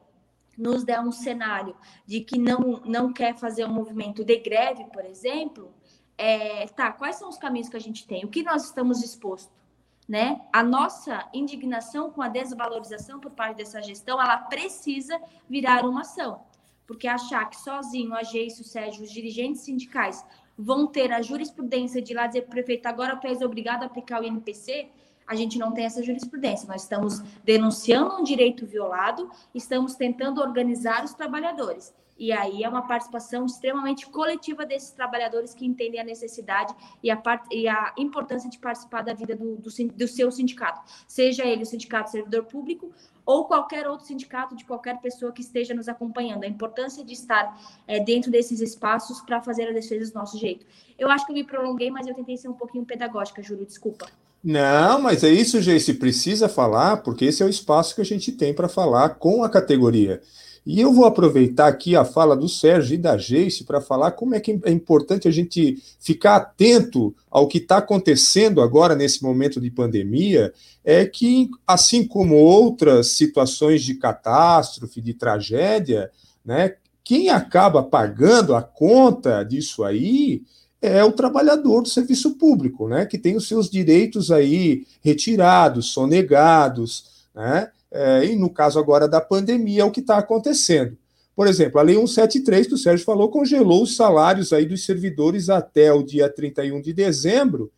nos 0.56 0.84
der 0.84 1.00
um 1.00 1.12
cenário 1.12 1.76
de 2.06 2.22
que 2.22 2.38
não, 2.38 2.80
não 2.86 3.12
quer 3.12 3.36
fazer 3.36 3.66
um 3.66 3.74
movimento 3.74 4.24
de 4.24 4.38
greve, 4.38 4.84
por 4.94 5.04
exemplo, 5.04 5.74
é, 6.16 6.68
tá, 6.68 6.92
quais 6.92 7.16
são 7.16 7.30
os 7.30 7.38
caminhos 7.40 7.68
que 7.68 7.78
a 7.78 7.82
gente 7.82 8.06
tem? 8.06 8.24
O 8.26 8.28
que 8.28 8.44
nós 8.44 8.66
estamos 8.66 9.00
dispostos? 9.00 9.60
né? 10.08 10.42
A 10.52 10.62
nossa 10.62 11.28
indignação 11.34 12.12
com 12.12 12.22
a 12.22 12.28
desvalorização 12.28 13.20
por 13.20 13.32
parte 13.32 13.58
dessa 13.58 13.82
gestão, 13.82 14.22
ela 14.22 14.38
precisa 14.38 15.20
virar 15.50 15.86
uma 15.86 16.02
ação. 16.02 16.42
Porque 16.86 17.08
achar 17.08 17.50
que 17.50 17.56
sozinho 17.56 18.14
a 18.14 18.22
Geice, 18.22 18.62
o 18.62 18.66
Sérgio, 18.66 19.04
os 19.04 19.12
dirigentes 19.12 19.62
sindicais 19.62 20.26
vão 20.62 20.88
ter 20.88 21.12
a 21.12 21.22
jurisprudência 21.22 22.02
de 22.02 22.14
lá 22.14 22.28
dizer 22.28 22.44
prefeito, 22.44 22.86
agora 22.86 23.16
tu 23.16 23.28
és 23.28 23.42
obrigado 23.42 23.84
a 23.84 23.88
aplicar 23.88 24.22
o 24.22 24.24
INPC, 24.24 24.90
a 25.26 25.36
gente 25.36 25.58
não 25.58 25.72
tem 25.72 25.86
essa 25.86 26.04
jurisprudência. 26.04 26.68
Nós 26.68 26.84
estamos 26.84 27.20
denunciando 27.44 28.16
um 28.16 28.24
direito 28.24 28.66
violado, 28.66 29.30
estamos 29.56 29.96
tentando 29.96 30.42
organizar 30.42 31.04
os 31.04 31.14
trabalhadores. 31.14 31.94
E 32.18 32.32
aí 32.32 32.64
é 32.64 32.70
uma 32.70 32.86
participação 32.86 33.46
extremamente 33.46 34.06
coletiva 34.06 34.64
desses 34.66 34.92
trabalhadores 34.92 35.56
que 35.56 35.66
entendem 35.66 36.00
a 36.00 36.04
necessidade 36.04 36.76
e 37.02 37.10
a, 37.10 37.18
part... 37.18 37.48
e 37.50 37.68
a 37.68 37.94
importância 37.98 38.50
de 38.50 38.60
participar 38.60 39.02
da 39.02 39.14
vida 39.14 39.36
do, 39.36 39.56
do, 39.56 39.70
do 39.70 40.08
seu 40.08 40.32
sindicato, 40.32 40.82
seja 41.08 41.44
ele 41.46 41.64
o 41.64 41.66
sindicato 41.66 42.12
servidor 42.12 42.44
público 42.44 42.92
ou 43.32 43.46
qualquer 43.46 43.88
outro 43.88 44.06
sindicato 44.06 44.58
de 44.58 44.66
qualquer 44.66 45.00
pessoa 45.00 45.32
que 45.32 45.40
esteja 45.40 45.74
nos 45.74 45.88
acompanhando. 45.88 46.44
A 46.44 46.48
importância 46.48 47.02
de 47.02 47.14
estar 47.14 47.58
é, 47.88 47.98
dentro 47.98 48.30
desses 48.30 48.60
espaços 48.60 49.22
para 49.22 49.42
fazer 49.42 49.70
a 49.70 49.72
defesa 49.72 50.12
do 50.12 50.20
nosso 50.20 50.38
jeito. 50.38 50.66
Eu 51.00 51.10
acho 51.10 51.26
que 51.26 51.32
eu 51.32 51.36
me 51.36 51.46
prolonguei, 51.46 51.90
mas 51.90 52.06
eu 52.06 52.14
tentei 52.14 52.36
ser 52.36 52.50
um 52.50 52.54
pouquinho 52.54 52.84
pedagógica, 52.84 53.42
Júlio, 53.42 53.66
desculpa. 53.66 54.08
Não, 54.44 55.02
mas 55.02 55.24
é 55.24 55.30
isso, 55.30 55.62
Geice, 55.62 55.94
precisa 55.94 56.50
falar, 56.50 56.98
porque 56.98 57.24
esse 57.26 57.42
é 57.42 57.46
o 57.46 57.50
espaço 57.50 57.96
que 57.96 58.02
a 58.02 58.06
gente 58.06 58.34
tem 58.34 58.54
para 58.54 58.68
falar 58.68 59.12
com 59.12 59.46
a 59.46 59.50
categoria. 59.50 60.22
E 60.64 60.80
eu 60.80 60.94
vou 60.94 61.06
aproveitar 61.06 61.68
aqui 61.68 61.96
a 61.96 62.06
fala 62.06 62.36
do 62.36 62.48
Sérgio 62.48 62.94
e 62.94 62.98
da 62.98 63.18
Geice 63.18 63.64
para 63.64 63.82
falar 63.82 64.12
como 64.12 64.36
é 64.36 64.40
que 64.40 64.60
é 64.64 64.72
importante 64.72 65.28
a 65.28 65.32
gente 65.32 65.82
ficar 66.00 66.36
atento 66.36 67.16
ao 67.32 67.48
que 67.48 67.58
está 67.58 67.78
acontecendo 67.78 68.62
agora 68.62 68.96
nesse 68.96 69.24
momento 69.24 69.60
de 69.60 69.72
pandemia, 69.72 70.54
é 70.86 71.04
que, 71.06 71.50
assim 71.66 72.06
como 72.06 72.36
outras 72.36 73.08
situações 73.08 73.82
de 73.82 73.96
catástrofe, 73.96 75.02
de 75.02 75.16
tragédia, 75.16 76.12
né, 76.46 76.76
quem 77.04 77.30
acaba 77.30 77.82
pagando 77.82 78.56
a 78.56 78.62
conta 78.62 79.44
disso 79.44 79.84
aí 79.84 80.44
é 80.80 81.04
o 81.04 81.12
trabalhador 81.12 81.82
do 81.82 81.90
serviço 81.90 82.38
público, 82.38 82.88
né, 82.88 83.06
que 83.08 83.18
tem 83.18 83.36
os 83.36 83.48
seus 83.48 83.68
direitos 83.68 84.32
aí 84.32 84.86
retirados, 85.02 85.88
sonegados, 85.88 87.26
né, 87.34 87.70
é, 87.92 88.26
e 88.26 88.36
no 88.36 88.50
caso 88.50 88.80
agora 88.80 89.08
da 89.08 89.20
pandemia, 89.20 89.82
é 89.82 89.86
o 89.86 89.92
que 89.92 90.00
está 90.00 90.18
acontecendo. 90.18 90.98
Por 91.36 91.48
exemplo, 91.48 91.80
a 91.80 91.84
Lei 91.84 91.96
173, 91.96 92.68
que 92.68 92.74
o 92.74 92.78
Sérgio 92.78 93.06
falou, 93.06 93.30
congelou 93.30 93.84
os 93.84 93.96
salários 93.96 94.54
aí 94.54 94.66
dos 94.66 94.86
servidores 94.86 95.50
até 95.50 95.92
o 95.92 96.04
dia 96.04 96.30
31 96.30 96.82
de 96.82 96.94
dezembro, 96.94 97.72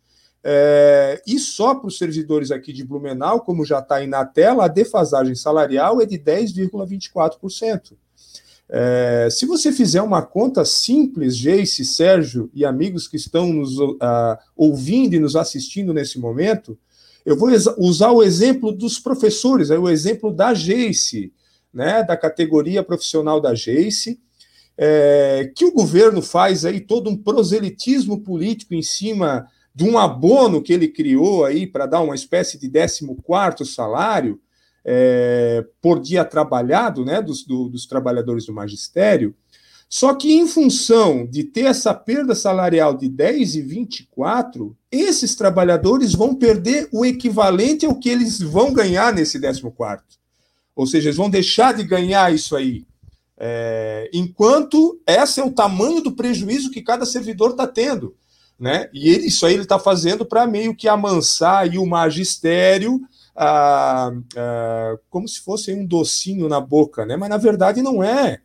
é, 0.46 1.22
e 1.26 1.38
só 1.38 1.74
para 1.74 1.88
os 1.88 1.96
servidores 1.96 2.50
aqui 2.50 2.70
de 2.72 2.84
Blumenau, 2.84 3.40
como 3.40 3.64
já 3.64 3.78
está 3.78 3.96
aí 3.96 4.06
na 4.06 4.26
tela, 4.26 4.66
a 4.66 4.68
defasagem 4.68 5.34
salarial 5.34 6.02
é 6.02 6.06
de 6.06 6.18
10,24%. 6.18 7.94
É, 8.68 9.28
se 9.30 9.46
você 9.46 9.72
fizer 9.72 10.02
uma 10.02 10.20
conta 10.20 10.64
simples, 10.64 11.36
Geice, 11.36 11.84
Sérgio 11.84 12.50
e 12.52 12.64
amigos 12.64 13.08
que 13.08 13.16
estão 13.16 13.52
nos 13.52 13.78
uh, 13.78 14.38
ouvindo 14.56 15.14
e 15.14 15.20
nos 15.20 15.36
assistindo 15.36 15.94
nesse 15.94 16.18
momento, 16.18 16.78
eu 17.24 17.36
vou 17.36 17.48
usar 17.78 18.10
o 18.10 18.22
exemplo 18.22 18.72
dos 18.72 18.98
professores, 18.98 19.70
o 19.70 19.88
exemplo 19.88 20.32
da 20.32 20.52
GEICE, 20.52 21.32
né, 21.72 22.02
da 22.02 22.16
categoria 22.16 22.82
profissional 22.82 23.40
da 23.40 23.54
GEICE, 23.54 24.20
é, 24.76 25.50
que 25.54 25.64
o 25.64 25.72
governo 25.72 26.20
faz 26.20 26.64
aí 26.64 26.80
todo 26.80 27.08
um 27.08 27.16
proselitismo 27.16 28.20
político 28.20 28.74
em 28.74 28.82
cima 28.82 29.46
de 29.74 29.84
um 29.84 29.98
abono 29.98 30.62
que 30.62 30.72
ele 30.72 30.88
criou 30.88 31.44
aí 31.44 31.66
para 31.66 31.86
dar 31.86 32.00
uma 32.00 32.14
espécie 32.14 32.58
de 32.58 32.68
14 32.70 33.64
salário 33.64 34.40
é, 34.84 35.64
por 35.80 36.00
dia 36.00 36.24
trabalhado 36.24 37.04
né, 37.04 37.22
dos, 37.22 37.44
do, 37.44 37.68
dos 37.68 37.86
trabalhadores 37.86 38.46
do 38.46 38.52
magistério. 38.52 39.34
Só 39.88 40.14
que, 40.14 40.32
em 40.32 40.46
função 40.46 41.26
de 41.26 41.44
ter 41.44 41.66
essa 41.66 41.94
perda 41.94 42.34
salarial 42.34 42.96
de 42.96 43.08
10 43.08 43.56
e 43.56 43.62
24, 43.62 44.76
esses 45.00 45.34
trabalhadores 45.34 46.14
vão 46.14 46.34
perder 46.34 46.88
o 46.92 47.04
equivalente 47.04 47.86
ao 47.86 47.98
que 47.98 48.08
eles 48.08 48.40
vão 48.40 48.72
ganhar 48.72 49.12
nesse 49.12 49.40
14 49.40 49.62
quarto. 49.74 50.16
Ou 50.74 50.86
seja, 50.86 51.08
eles 51.08 51.16
vão 51.16 51.30
deixar 51.30 51.74
de 51.74 51.84
ganhar 51.84 52.32
isso 52.34 52.56
aí. 52.56 52.84
É, 53.36 54.08
enquanto 54.12 55.00
esse 55.06 55.40
é 55.40 55.44
o 55.44 55.52
tamanho 55.52 56.00
do 56.00 56.12
prejuízo 56.12 56.70
que 56.70 56.82
cada 56.82 57.04
servidor 57.04 57.50
está 57.50 57.66
tendo. 57.66 58.14
Né? 58.58 58.88
E 58.92 59.08
ele, 59.08 59.26
isso 59.26 59.44
aí 59.44 59.54
ele 59.54 59.64
está 59.64 59.78
fazendo 59.78 60.24
para 60.24 60.46
meio 60.46 60.74
que 60.74 60.88
amansar 60.88 61.62
aí 61.62 61.78
o 61.78 61.86
magistério 61.86 63.00
como 65.10 65.26
se 65.26 65.40
fosse 65.40 65.72
um 65.74 65.84
docinho 65.84 66.48
na 66.48 66.60
boca, 66.60 67.04
né? 67.04 67.16
mas 67.16 67.28
na 67.28 67.36
verdade 67.36 67.82
não 67.82 68.02
é. 68.02 68.40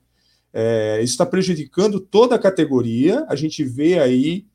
é 0.51 0.99
isso 1.03 1.13
está 1.13 1.25
prejudicando 1.25 1.99
toda 1.99 2.35
a 2.35 2.39
categoria. 2.39 3.23
A 3.29 3.35
gente 3.35 3.63
vê 3.63 3.99
aí 3.99 4.45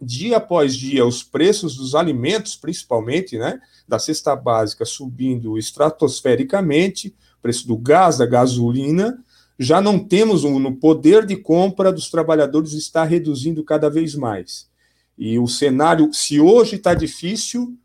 dia 0.00 0.38
após 0.38 0.74
dia 0.74 1.04
os 1.04 1.22
preços 1.22 1.76
dos 1.76 1.94
alimentos, 1.94 2.56
principalmente, 2.56 3.38
né, 3.38 3.60
da 3.86 3.98
cesta 3.98 4.34
básica 4.34 4.84
subindo 4.84 5.58
estratosfericamente, 5.58 7.14
preço 7.42 7.66
do 7.66 7.76
gás, 7.76 8.18
da 8.18 8.26
gasolina, 8.26 9.22
já 9.58 9.80
não 9.80 9.98
temos 9.98 10.42
um, 10.42 10.58
no 10.58 10.76
poder 10.76 11.26
de 11.26 11.36
compra 11.36 11.92
dos 11.92 12.10
trabalhadores 12.10 12.72
está 12.72 13.04
reduzindo 13.04 13.62
cada 13.62 13.90
vez 13.90 14.14
mais. 14.14 14.68
E 15.18 15.38
o 15.38 15.46
cenário, 15.46 16.12
se 16.14 16.40
hoje 16.40 16.76
está 16.76 16.94
difícil, 16.94 17.76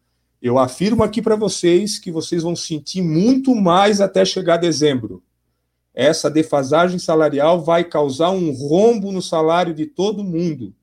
eu 0.42 0.58
afirmo 0.58 1.04
aqui 1.04 1.22
para 1.22 1.36
vocês 1.36 2.00
que 2.00 2.12
vocês 2.12 2.44
vão 2.44 2.56
sentir 2.56 3.02
muito 3.02 3.54
mais 3.54 4.00
até 4.00 4.24
chegar 4.24 4.56
dezembro. 4.56 5.22
Essa 5.94 6.30
defasagem 6.30 7.00
salarial 7.00 7.62
vai 7.62 7.84
causar 7.84 8.30
um 8.30 8.52
rombo 8.52 9.12
no 9.12 9.22
salário 9.22 9.74
de 9.74 9.86
todo 9.86 10.24
mundo. 10.24 10.74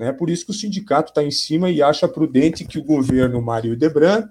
Né? 0.00 0.14
Por 0.14 0.30
isso 0.30 0.46
que 0.46 0.50
o 0.50 0.54
sindicato 0.54 1.10
está 1.10 1.22
em 1.22 1.30
cima 1.30 1.68
e 1.68 1.82
acha 1.82 2.08
prudente 2.08 2.64
que 2.64 2.78
o 2.78 2.82
governo 2.82 3.42
Mário 3.42 3.76
Debran 3.76 4.26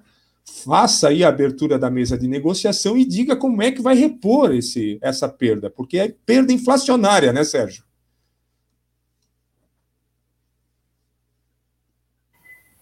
faça 0.66 1.10
aí 1.10 1.24
a 1.24 1.30
abertura 1.30 1.78
da 1.78 1.92
mesa 1.92 2.18
de 2.18 2.28
negociação 2.28 2.98
e 2.98 3.06
diga 3.06 3.36
como 3.36 3.62
é 3.62 3.72
que 3.72 3.80
vai 3.80 3.94
repor 3.94 4.52
esse, 4.52 4.98
essa 5.00 5.30
perda, 5.30 5.70
porque 5.70 6.00
é 6.00 6.12
perda 6.26 6.52
inflacionária, 6.52 7.32
né, 7.32 7.44
Sérgio? 7.44 7.84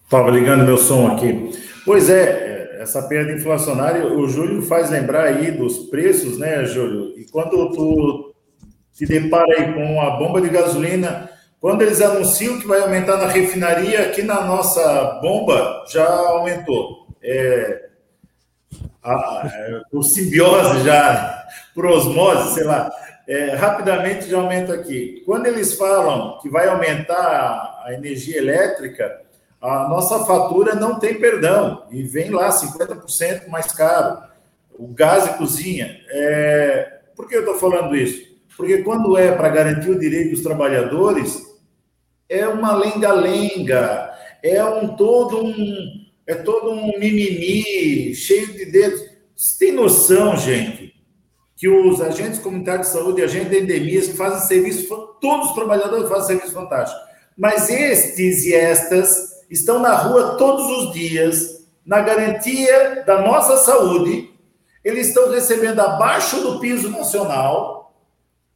Estava 0.05 0.31
ligando 0.31 0.63
meu 0.63 0.77
som 0.77 1.07
aqui. 1.07 1.51
Pois 1.83 2.09
é, 2.09 2.79
essa 2.79 3.05
perda 3.05 3.33
inflacionária, 3.33 4.07
o 4.07 4.29
Júlio 4.29 4.61
faz 4.61 4.89
lembrar 4.89 5.25
aí 5.25 5.51
dos 5.51 5.89
preços, 5.89 6.37
né, 6.37 6.63
Júlio? 6.63 7.19
E 7.19 7.25
quando 7.25 7.69
tu 7.73 8.33
te 8.93 9.05
depara 9.05 9.59
aí 9.59 9.73
com 9.73 9.99
a 9.99 10.11
bomba 10.11 10.39
de 10.39 10.47
gasolina, 10.47 11.29
quando 11.59 11.81
eles 11.81 12.01
anunciam 12.01 12.59
que 12.59 12.67
vai 12.67 12.81
aumentar 12.81 13.17
na 13.17 13.27
refinaria, 13.27 14.01
aqui 14.01 14.21
na 14.21 14.41
nossa 14.41 15.19
bomba 15.21 15.85
já 15.87 16.07
aumentou 16.07 17.07
é, 17.21 17.87
a, 19.03 19.83
por 19.91 20.03
simbiose 20.03 20.83
já, 20.83 21.45
por 21.73 21.85
osmose, 21.85 22.53
sei 22.53 22.63
lá, 22.63 22.91
é, 23.27 23.55
rapidamente 23.55 24.29
já 24.29 24.37
aumenta 24.37 24.73
aqui. 24.73 25.21
Quando 25.25 25.47
eles 25.47 25.73
falam 25.73 26.39
que 26.39 26.49
vai 26.49 26.67
aumentar 26.67 27.83
a 27.85 27.93
energia 27.93 28.37
elétrica, 28.37 29.21
a 29.61 29.87
nossa 29.89 30.25
fatura 30.25 30.75
não 30.75 30.99
tem 30.99 31.19
perdão 31.19 31.85
e 31.91 32.03
vem 32.03 32.29
lá 32.29 32.49
50% 32.49 33.47
mais 33.47 33.71
caro. 33.71 34.21
O 34.77 34.87
gás 34.87 35.25
e 35.25 35.37
cozinha. 35.37 35.99
É... 36.09 36.99
Por 37.15 37.27
que 37.27 37.35
eu 37.35 37.39
estou 37.39 37.55
falando 37.55 37.95
isso? 37.95 38.27
Porque 38.55 38.79
quando 38.83 39.17
é 39.17 39.31
para 39.31 39.49
garantir 39.49 39.89
o 39.89 39.99
direito 39.99 40.31
dos 40.31 40.43
trabalhadores, 40.43 41.46
é 42.29 42.47
uma 42.47 42.75
lenga-lenga, 42.75 44.13
é 44.43 44.63
um 44.63 44.95
todo 44.95 45.43
um, 45.43 46.05
é 46.25 46.35
todo 46.35 46.71
um 46.71 46.99
mimimi, 46.99 48.13
cheio 48.13 48.53
de 48.53 48.65
dedos. 48.65 49.01
Você 49.35 49.65
tem 49.65 49.73
noção, 49.73 50.35
gente, 50.37 50.93
que 51.55 51.67
os 51.67 52.01
agentes 52.01 52.39
comunitários 52.39 52.87
de 52.87 52.93
saúde 52.93 53.23
agentes 53.23 53.49
de 53.49 53.59
endemias 53.59 54.07
que 54.07 54.17
fazem 54.17 54.47
serviço, 54.47 54.87
todos 55.21 55.49
os 55.49 55.55
trabalhadores 55.55 56.09
fazem 56.09 56.37
serviço 56.37 56.53
fantástico. 56.53 56.99
Mas 57.37 57.69
estes 57.69 58.45
e 58.45 58.53
estas 58.53 59.45
estão 59.49 59.79
na 59.79 59.95
rua 59.95 60.35
todos 60.37 60.65
os 60.65 60.93
dias, 60.93 61.67
na 61.85 62.01
garantia 62.01 63.03
da 63.05 63.21
nossa 63.21 63.57
saúde, 63.57 64.29
eles 64.83 65.07
estão 65.07 65.29
recebendo 65.31 65.79
abaixo 65.79 66.41
do 66.41 66.59
piso 66.59 66.89
nacional, 66.89 67.95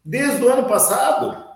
desde 0.03 0.43
o 0.43 0.49
ano 0.49 0.67
passado, 0.67 1.50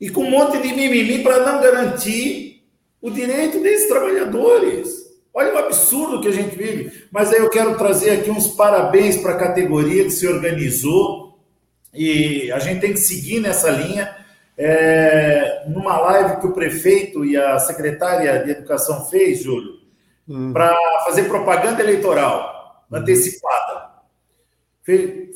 e 0.00 0.08
com 0.08 0.22
um 0.22 0.30
monte 0.30 0.58
de 0.58 0.68
mimimi 0.74 1.22
para 1.22 1.44
não 1.44 1.60
garantir 1.60 2.64
o 3.02 3.10
direito 3.10 3.60
desses 3.60 3.88
trabalhadores. 3.88 5.00
Olha 5.32 5.54
o 5.54 5.58
absurdo 5.58 6.20
que 6.20 6.28
a 6.28 6.32
gente 6.32 6.56
vive. 6.56 7.04
Mas 7.10 7.32
aí 7.32 7.38
eu 7.38 7.50
quero 7.50 7.76
trazer 7.76 8.10
aqui 8.10 8.30
uns 8.30 8.48
parabéns 8.48 9.16
para 9.16 9.32
a 9.32 9.38
categoria 9.38 10.04
que 10.04 10.10
se 10.10 10.26
organizou 10.26 11.38
e 11.92 12.50
a 12.52 12.58
gente 12.58 12.80
tem 12.80 12.92
que 12.92 12.98
seguir 12.98 13.40
nessa 13.40 13.70
linha. 13.70 14.16
É, 14.62 15.64
numa 15.68 15.98
live 15.98 16.40
que 16.40 16.46
o 16.46 16.52
prefeito 16.52 17.24
e 17.24 17.34
a 17.34 17.58
secretária 17.58 18.44
de 18.44 18.50
Educação 18.50 19.06
fez, 19.06 19.42
Júlio, 19.42 19.78
hum. 20.28 20.52
para 20.52 20.76
fazer 21.06 21.24
propaganda 21.24 21.82
eleitoral 21.82 22.84
hum. 22.90 22.96
antecipada. 22.96 23.89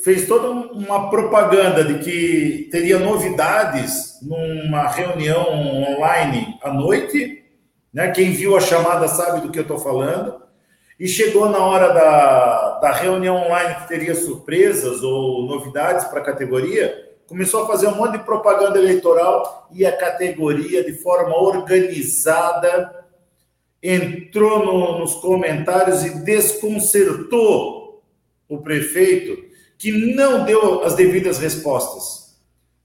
Fez, 0.03 0.27
toda 0.27 0.51
uma 0.51 1.11
propaganda 1.11 1.85
de 1.85 1.99
que 2.01 2.69
teria 2.71 2.99
novidades 2.99 4.19
numa 4.23 4.89
reunião 4.89 5.47
online 5.49 6.59
à 6.63 6.73
noite 6.73 7.45
né? 7.95 8.11
Quem 8.11 8.33
viu 8.33 8.57
a 8.57 8.61
chamada 8.61 9.07
sabe 9.07 9.41
do 9.41 9.53
que 9.53 9.59
eu 9.59 9.63
estou 9.63 9.79
falando. 9.79 10.43
E 10.99 11.07
chegou 11.07 11.49
na 11.49 11.59
hora 11.59 11.93
da, 11.93 12.79
da 12.81 12.93
reunião 12.93 13.37
online 13.37 13.77
que 13.77 13.89
teria 13.89 14.15
surpresas 14.15 15.03
ou 15.03 15.47
novidades 15.47 16.05
para 16.07 16.21
a 16.21 16.25
categoria, 16.25 17.13
começou 17.29 17.63
a 17.63 17.67
fazer 17.67 17.89
um 17.89 17.97
monte 17.97 18.13
de 18.13 18.25
propaganda 18.25 18.79
eleitoral 18.79 19.69
e 19.73 19.85
a 19.85 19.97
categoria, 19.97 20.85
de 20.85 20.93
forma 20.93 21.37
organizada, 21.37 23.05
entrou 23.83 24.65
no, 24.65 24.99
nos 25.01 25.15
comentários 25.15 26.05
e 26.05 26.25
desconcertou 26.25 27.84
o 28.49 28.59
prefeito, 28.59 29.37
que 29.79 30.15
não 30.15 30.45
deu 30.45 30.83
as 30.85 30.95
devidas 30.95 31.39
respostas. 31.39 32.35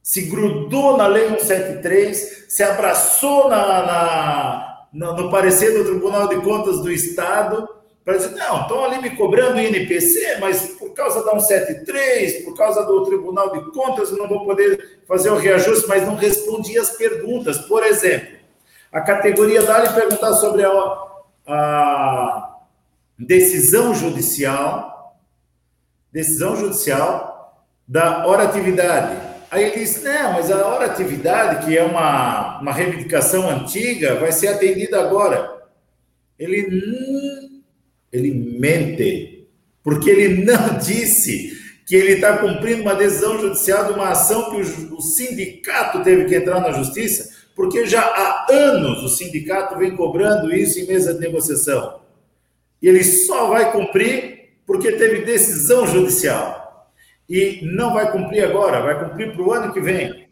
Se 0.02 0.24
grudou 0.24 0.98
na 0.98 1.08
Lei 1.08 1.28
173, 1.28 2.46
se 2.50 2.64
abraçou 2.64 3.50
na, 3.50 3.86
na 3.86 4.70
no, 4.92 5.30
parecer 5.30 5.72
do 5.72 5.86
Tribunal 5.86 6.28
de 6.28 6.38
Contas 6.38 6.82
do 6.82 6.92
Estado 6.92 7.68
para 8.04 8.18
dizer, 8.18 8.36
não, 8.36 8.62
estão 8.62 8.86
ali 8.86 9.02
me 9.02 9.16
cobrando 9.16 9.60
INPC, 9.60 10.38
mas 10.40 10.70
por 10.80 10.94
causa 10.96 11.24
da 11.24 11.40
173, 11.40 12.44
por 12.44 12.58
causa 12.58 12.84
do 12.84 13.06
Tribunal 13.06 13.52
de 13.52 13.72
Contas, 13.72 14.10
eu 14.10 14.18
não 14.18 14.28
vou 14.28 14.46
poder 14.46 15.02
fazer 15.08 15.30
o 15.30 15.38
reajuste, 15.38 15.88
mas 15.88 16.08
não 16.08 16.16
respondi 16.16 16.78
as 16.80 16.90
perguntas. 16.92 17.60
Por 17.60 17.84
exemplo, 17.84 18.40
a 18.92 19.02
categoria 19.02 19.62
dá-lhe 19.62 19.94
perguntar 19.94 20.34
sobre 20.34 20.64
a, 20.66 20.72
a 21.48 22.58
decisão 23.18 23.94
judicial, 23.94 24.99
decisão 26.12 26.56
judicial 26.56 27.66
da 27.88 28.26
hora 28.26 28.44
atividade 28.44 29.30
Aí 29.52 29.64
ele 29.64 29.80
disse, 29.80 30.04
não, 30.04 30.34
mas 30.34 30.52
a 30.52 30.68
hora 30.68 30.86
atividade, 30.86 31.66
que 31.66 31.76
é 31.76 31.84
uma, 31.84 32.62
uma 32.62 32.72
reivindicação 32.72 33.50
antiga, 33.50 34.16
vai 34.16 34.32
ser 34.32 34.50
atendida 34.50 35.02
agora. 35.02 35.64
Ele, 36.38 37.64
ele 38.14 38.32
mente, 38.60 39.48
porque 39.84 40.10
ele 40.10 40.46
não 40.46 40.78
disse 40.78 41.58
que 41.88 41.96
ele 41.96 42.14
está 42.14 42.38
cumprindo 42.38 42.84
uma 42.84 42.94
decisão 42.94 43.40
judicial 43.40 43.88
de 43.88 43.94
uma 43.94 44.10
ação 44.10 44.52
que 44.52 44.58
o, 44.58 44.98
o 44.98 45.02
sindicato 45.02 46.04
teve 46.04 46.26
que 46.26 46.36
entrar 46.36 46.60
na 46.60 46.72
justiça, 46.72 47.28
porque 47.56 47.88
já 47.88 48.02
há 48.02 48.46
anos 48.52 49.04
o 49.04 49.10
sindicato 49.10 49.80
vem 49.80 49.96
cobrando 49.96 50.54
isso 50.54 50.80
em 50.80 50.86
mesa 50.86 51.16
de 51.16 51.20
negociação. 51.20 52.02
E 52.80 52.88
ele 52.88 53.04
só 53.04 53.48
vai 53.48 53.72
cumprir 53.72 54.39
porque 54.70 54.92
teve 54.92 55.26
decisão 55.26 55.88
judicial 55.88 56.94
e 57.28 57.60
não 57.64 57.92
vai 57.92 58.12
cumprir 58.12 58.46
agora, 58.46 58.84
vai 58.84 59.04
cumprir 59.04 59.34
para 59.34 59.42
o 59.42 59.52
ano 59.52 59.74
que 59.74 59.82
vem. 59.82 60.30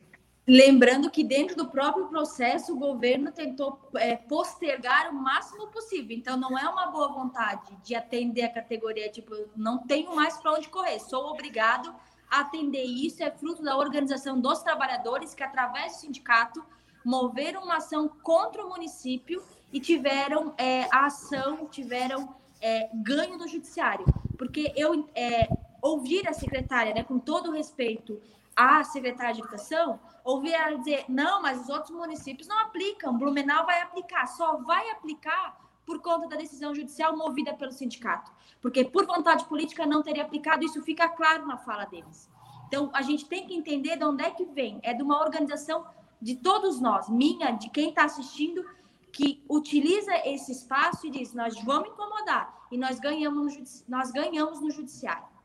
Lembrando 0.47 1.09
que 1.09 1.23
dentro 1.23 1.55
do 1.55 1.71
próprio 1.71 2.05
processo 2.05 2.71
o 2.71 2.77
governo 2.77 3.31
tentou 3.31 3.79
é, 3.95 4.15
postergar 4.15 5.09
o 5.09 5.15
máximo 5.15 5.65
possível. 5.69 6.15
Então 6.15 6.37
não 6.37 6.55
é 6.55 6.69
uma 6.69 6.85
boa 6.85 7.07
vontade 7.07 7.75
de 7.83 7.95
atender 7.95 8.43
a 8.43 8.53
categoria 8.53 9.09
tipo 9.09 9.33
não 9.55 9.79
tenho 9.79 10.15
mais 10.15 10.37
para 10.37 10.53
onde 10.53 10.69
correr, 10.69 10.99
sou 10.99 11.31
obrigado 11.31 11.91
a 12.29 12.41
atender 12.41 12.83
isso. 12.83 13.23
É 13.23 13.31
fruto 13.31 13.63
da 13.63 13.75
organização 13.75 14.39
dos 14.39 14.61
trabalhadores 14.61 15.33
que 15.33 15.41
através 15.41 15.93
do 15.93 16.01
sindicato 16.01 16.63
moveram 17.03 17.63
uma 17.63 17.77
ação 17.77 18.07
contra 18.21 18.63
o 18.63 18.69
município 18.69 19.41
e 19.73 19.79
tiveram 19.79 20.53
é, 20.59 20.83
a 20.91 21.07
ação, 21.07 21.65
tiveram 21.65 22.35
é, 22.61 22.87
ganho 22.93 23.39
do 23.39 23.47
judiciário. 23.47 24.05
Porque 24.37 24.71
eu 24.75 25.09
é, 25.15 25.47
ouvir 25.81 26.27
a 26.27 26.33
secretária, 26.33 26.93
né, 26.93 27.03
com 27.03 27.19
todo 27.19 27.51
respeito, 27.51 28.21
a 28.55 28.83
secretária 28.83 29.33
de 29.33 29.39
Educação, 29.39 29.99
ouvi 30.23 30.51
ela 30.51 30.77
dizer: 30.77 31.05
não, 31.07 31.41
mas 31.41 31.61
os 31.61 31.69
outros 31.69 31.91
municípios 31.91 32.47
não 32.47 32.59
aplicam, 32.59 33.17
Blumenau 33.17 33.65
vai 33.65 33.81
aplicar, 33.81 34.25
só 34.27 34.57
vai 34.57 34.89
aplicar 34.89 35.57
por 35.85 36.01
conta 36.01 36.27
da 36.27 36.35
decisão 36.35 36.75
judicial 36.75 37.15
movida 37.15 37.53
pelo 37.53 37.71
sindicato. 37.71 38.31
Porque 38.61 38.83
por 38.83 39.05
vontade 39.05 39.45
política 39.45 39.85
não 39.85 40.03
teria 40.03 40.23
aplicado, 40.23 40.65
isso 40.65 40.83
fica 40.83 41.07
claro 41.07 41.47
na 41.47 41.57
fala 41.57 41.85
deles. 41.85 42.29
Então, 42.67 42.89
a 42.93 43.01
gente 43.01 43.25
tem 43.25 43.47
que 43.47 43.55
entender 43.55 43.95
de 43.95 44.03
onde 44.03 44.23
é 44.23 44.31
que 44.31 44.43
vem. 44.43 44.79
É 44.83 44.93
de 44.93 45.01
uma 45.01 45.21
organização 45.21 45.85
de 46.21 46.35
todos 46.35 46.81
nós, 46.81 47.07
minha, 47.07 47.51
de 47.51 47.69
quem 47.69 47.89
está 47.89 48.03
assistindo, 48.03 48.65
que 49.11 49.43
utiliza 49.49 50.11
esse 50.25 50.51
espaço 50.51 51.07
e 51.07 51.11
diz: 51.11 51.33
nós 51.33 51.55
vamos 51.63 51.89
incomodar 51.89 52.53
e 52.71 52.77
nós 52.77 52.99
ganhamos 52.99 53.57
no, 53.57 53.63
nós 53.87 54.11
ganhamos 54.11 54.61
no 54.61 54.71
judiciário. 54.71 55.37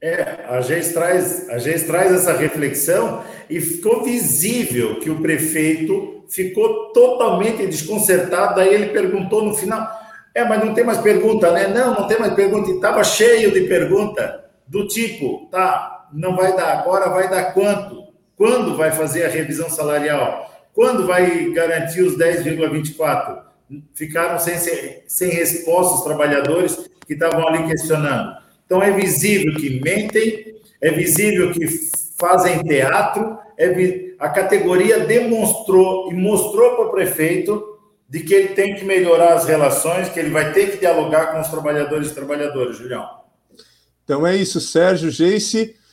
É, 0.00 0.44
a 0.48 0.60
gente 0.60 0.92
traz, 0.92 1.48
a 1.48 1.58
gente 1.58 1.84
traz 1.84 2.12
essa 2.12 2.32
reflexão 2.32 3.24
e 3.50 3.60
ficou 3.60 4.04
visível 4.04 5.00
que 5.00 5.10
o 5.10 5.20
prefeito 5.20 6.24
ficou 6.28 6.92
totalmente 6.92 7.66
desconcertado. 7.66 8.56
Daí 8.56 8.72
ele 8.72 8.92
perguntou 8.92 9.42
no 9.42 9.54
final: 9.54 9.88
é, 10.34 10.44
mas 10.44 10.64
não 10.64 10.72
tem 10.72 10.84
mais 10.84 10.98
pergunta, 10.98 11.50
né? 11.50 11.66
Não, 11.66 11.94
não 11.94 12.06
tem 12.06 12.18
mais 12.18 12.34
pergunta. 12.34 12.70
E 12.70 12.74
estava 12.76 13.02
cheio 13.02 13.50
de 13.52 13.62
pergunta 13.62 14.44
do 14.66 14.86
tipo: 14.86 15.48
tá, 15.50 16.08
não 16.12 16.36
vai 16.36 16.54
dar 16.54 16.78
agora, 16.78 17.08
vai 17.08 17.28
dar 17.28 17.52
quanto? 17.52 18.06
Quando 18.36 18.76
vai 18.76 18.92
fazer 18.92 19.24
a 19.24 19.28
revisão 19.28 19.68
salarial? 19.68 20.48
Quando 20.74 21.06
vai 21.06 21.50
garantir 21.50 22.02
os 22.02 22.16
10,24? 22.16 23.42
Ficaram 23.94 24.38
sem, 24.38 24.56
sem 25.06 25.30
resposta 25.30 25.96
os 25.96 26.04
trabalhadores 26.04 26.88
que 27.06 27.14
estavam 27.14 27.46
ali 27.46 27.66
questionando. 27.66 28.36
Então 28.64 28.82
é 28.82 28.90
visível 28.90 29.54
que 29.56 29.80
mentem, 29.80 30.54
é 30.80 30.90
visível 30.90 31.52
que 31.52 31.66
fazem 32.16 32.62
teatro, 32.62 33.38
é, 33.56 34.12
a 34.18 34.28
categoria 34.28 35.00
demonstrou 35.00 36.12
e 36.12 36.14
mostrou 36.14 36.76
para 36.76 36.86
o 36.86 36.90
prefeito 36.90 37.78
de 38.08 38.20
que 38.20 38.34
ele 38.34 38.48
tem 38.48 38.74
que 38.74 38.84
melhorar 38.84 39.34
as 39.34 39.46
relações, 39.46 40.08
que 40.08 40.18
ele 40.18 40.30
vai 40.30 40.52
ter 40.52 40.70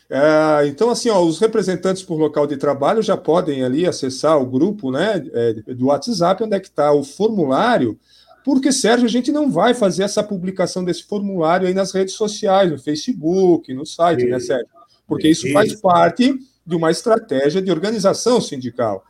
e. 0.09 0.15
Então 0.17 0.19
é 0.19 0.63
isso, 0.63 0.71
então, 0.71 0.89
assim, 0.89 1.09
ó, 1.09 1.21
os 1.23 1.39
representantes 1.39 2.03
por 2.03 2.17
local 2.17 2.45
de 2.45 2.57
trabalho 2.57 3.01
já 3.01 3.17
podem 3.17 3.63
ali 3.63 3.85
acessar 3.85 4.39
o 4.39 4.45
grupo 4.45 4.91
né, 4.91 5.23
é, 5.33 5.53
do 5.73 5.87
WhatsApp, 5.87 6.43
onde 6.43 6.55
é 6.55 6.59
que 6.59 6.67
está 6.67 6.91
o 6.91 7.03
formulário, 7.03 7.97
porque, 8.45 8.71
Sérgio, 8.71 9.07
a 9.07 9.09
gente 9.09 9.31
não 9.31 9.49
vai 9.49 9.73
fazer 9.73 10.03
essa 10.03 10.23
publicação 10.23 10.85
desse 10.85 11.03
formulário 11.03 11.67
aí 11.67 11.73
nas 11.73 11.91
redes 11.91 12.13
sociais, 12.13 12.69
no 12.69 12.77
Facebook, 12.77 13.73
no 13.73 13.87
site, 13.87 14.23
né, 14.25 14.39
Sérgio? 14.39 14.67
Porque 15.07 15.27
isso 15.27 15.51
faz 15.51 15.73
parte 15.73 16.37
de 16.63 16.75
uma 16.75 16.91
estratégia 16.91 17.59
de 17.59 17.71
organização 17.71 18.39
sindical. 18.39 19.03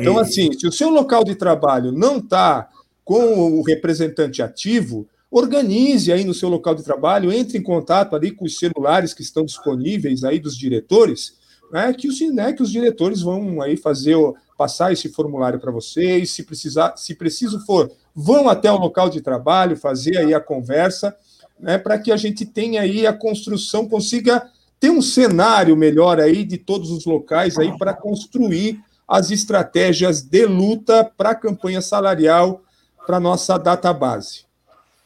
Então, 0.00 0.18
assim, 0.18 0.50
se 0.58 0.66
o 0.66 0.72
seu 0.72 0.88
local 0.88 1.22
de 1.22 1.34
trabalho 1.34 1.92
não 1.92 2.16
está 2.16 2.70
com 3.04 3.58
o 3.58 3.62
representante 3.62 4.40
ativo, 4.40 5.06
organize 5.30 6.12
aí 6.12 6.24
no 6.24 6.34
seu 6.34 6.48
local 6.48 6.74
de 6.74 6.82
trabalho, 6.82 7.32
entre 7.32 7.58
em 7.58 7.62
contato 7.62 8.16
ali 8.16 8.30
com 8.30 8.44
os 8.44 8.58
celulares 8.58 9.12
que 9.12 9.22
estão 9.22 9.44
disponíveis 9.44 10.24
aí 10.24 10.38
dos 10.38 10.56
diretores, 10.56 11.34
né, 11.70 11.92
que, 11.92 12.08
os, 12.08 12.18
né, 12.32 12.52
que 12.52 12.62
os 12.62 12.70
diretores 12.70 13.20
vão 13.20 13.60
aí 13.60 13.76
fazer, 13.76 14.16
passar 14.56 14.92
esse 14.92 15.08
formulário 15.10 15.60
para 15.60 15.70
vocês, 15.70 16.30
se 16.30 16.42
precisar, 16.42 16.96
se 16.96 17.14
preciso 17.14 17.60
for, 17.66 17.90
vão 18.14 18.48
até 18.48 18.72
o 18.72 18.78
local 18.78 19.10
de 19.10 19.20
trabalho, 19.20 19.76
fazer 19.76 20.16
aí 20.16 20.32
a 20.32 20.40
conversa, 20.40 21.14
né, 21.60 21.76
para 21.76 21.98
que 21.98 22.10
a 22.10 22.16
gente 22.16 22.46
tenha 22.46 22.82
aí 22.82 23.06
a 23.06 23.12
construção, 23.12 23.86
consiga 23.86 24.48
ter 24.80 24.90
um 24.90 25.02
cenário 25.02 25.76
melhor 25.76 26.20
aí 26.20 26.44
de 26.44 26.56
todos 26.56 26.90
os 26.90 27.04
locais 27.04 27.58
aí 27.58 27.76
para 27.76 27.92
construir 27.92 28.80
as 29.06 29.30
estratégias 29.30 30.22
de 30.22 30.46
luta 30.46 31.04
para 31.04 31.30
a 31.30 31.34
campanha 31.34 31.80
salarial 31.80 32.62
para 33.06 33.18
nossa 33.18 33.58
database. 33.58 34.47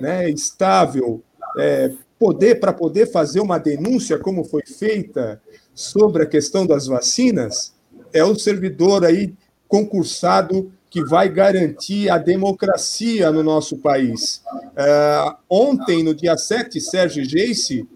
né, 0.00 0.28
estável, 0.30 1.22
é, 1.56 1.92
poder 2.18 2.60
para 2.60 2.72
poder 2.72 3.10
fazer 3.10 3.40
uma 3.40 3.58
denúncia 3.58 4.18
como 4.18 4.44
foi 4.44 4.62
feita 4.66 5.40
sobre 5.74 6.22
a 6.22 6.26
questão 6.26 6.66
das 6.66 6.86
vacinas? 6.86 7.74
É 8.12 8.24
o 8.24 8.34
servidor 8.34 9.04
aí 9.04 9.34
concursado 9.66 10.72
que 10.90 11.04
vai 11.04 11.28
garantir 11.28 12.10
a 12.10 12.16
democracia 12.16 13.30
no 13.30 13.42
nosso 13.42 13.76
país. 13.78 14.42
Uh, 14.72 15.36
ontem, 15.48 16.02
no 16.02 16.14
dia 16.14 16.36
7, 16.36 16.80
Sérgio 16.80 17.24
Geice, 17.24 17.86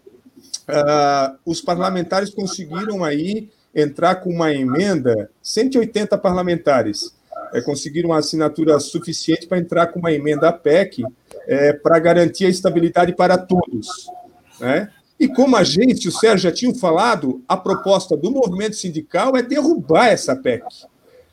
uh, 0.69 1.39
os 1.45 1.61
parlamentares 1.61 2.31
conseguiram 2.31 3.05
aí 3.05 3.51
entrar 3.75 4.17
com 4.17 4.31
uma 4.31 4.53
emenda, 4.53 5.31
180 5.43 6.17
parlamentares 6.19 7.15
é, 7.53 7.61
conseguiram 7.61 8.11
uma 8.11 8.19
assinatura 8.19 8.81
suficiente 8.81 9.47
para 9.47 9.59
entrar 9.59 9.89
com 9.89 9.99
uma 9.99 10.13
emenda 10.13 10.49
à 10.49 10.53
PEC 10.53 11.05
é, 11.47 11.73
para 11.73 11.99
garantir 11.99 12.47
a 12.47 12.49
estabilidade 12.49 13.15
para 13.15 13.37
todos. 13.37 14.07
Né? 14.59 14.91
E 15.21 15.29
como 15.29 15.57
a 15.57 15.63
gente, 15.63 16.09
o 16.09 16.13
Sérgio 16.13 16.51
já 16.51 16.53
tinha 16.53 16.75
falado, 16.75 17.43
a 17.47 17.57
proposta 17.57 18.17
do 18.17 18.31
movimento 18.31 18.75
sindical 18.75 19.37
é 19.37 19.43
derrubar 19.43 20.09
essa 20.09 20.35
PEC. 20.35 20.65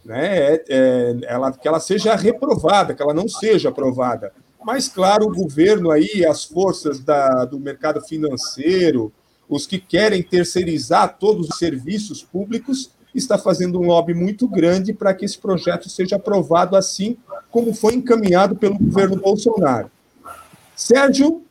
Né? 0.03 0.37
É, 0.37 0.63
é, 0.69 1.17
ela, 1.23 1.51
que 1.51 1.67
ela 1.67 1.79
seja 1.79 2.15
reprovada, 2.15 2.93
que 2.93 3.01
ela 3.01 3.13
não 3.13 3.27
seja 3.27 3.69
aprovada. 3.69 4.31
Mas, 4.63 4.89
claro, 4.89 5.25
o 5.25 5.33
governo 5.33 5.89
aí, 5.89 6.25
as 6.25 6.43
forças 6.43 6.99
da, 6.99 7.45
do 7.45 7.57
mercado 7.57 8.01
financeiro, 8.01 9.11
os 9.49 9.65
que 9.65 9.79
querem 9.79 10.21
terceirizar 10.21 11.17
todos 11.17 11.49
os 11.49 11.57
serviços 11.57 12.23
públicos, 12.23 12.91
está 13.13 13.37
fazendo 13.37 13.79
um 13.79 13.87
lobby 13.87 14.13
muito 14.13 14.47
grande 14.47 14.93
para 14.93 15.13
que 15.13 15.25
esse 15.25 15.37
projeto 15.37 15.89
seja 15.89 16.15
aprovado 16.15 16.75
assim 16.75 17.17
como 17.49 17.73
foi 17.73 17.95
encaminhado 17.95 18.55
pelo 18.55 18.77
governo 18.77 19.15
Bolsonaro. 19.15 19.89
Sérgio, 20.75 21.43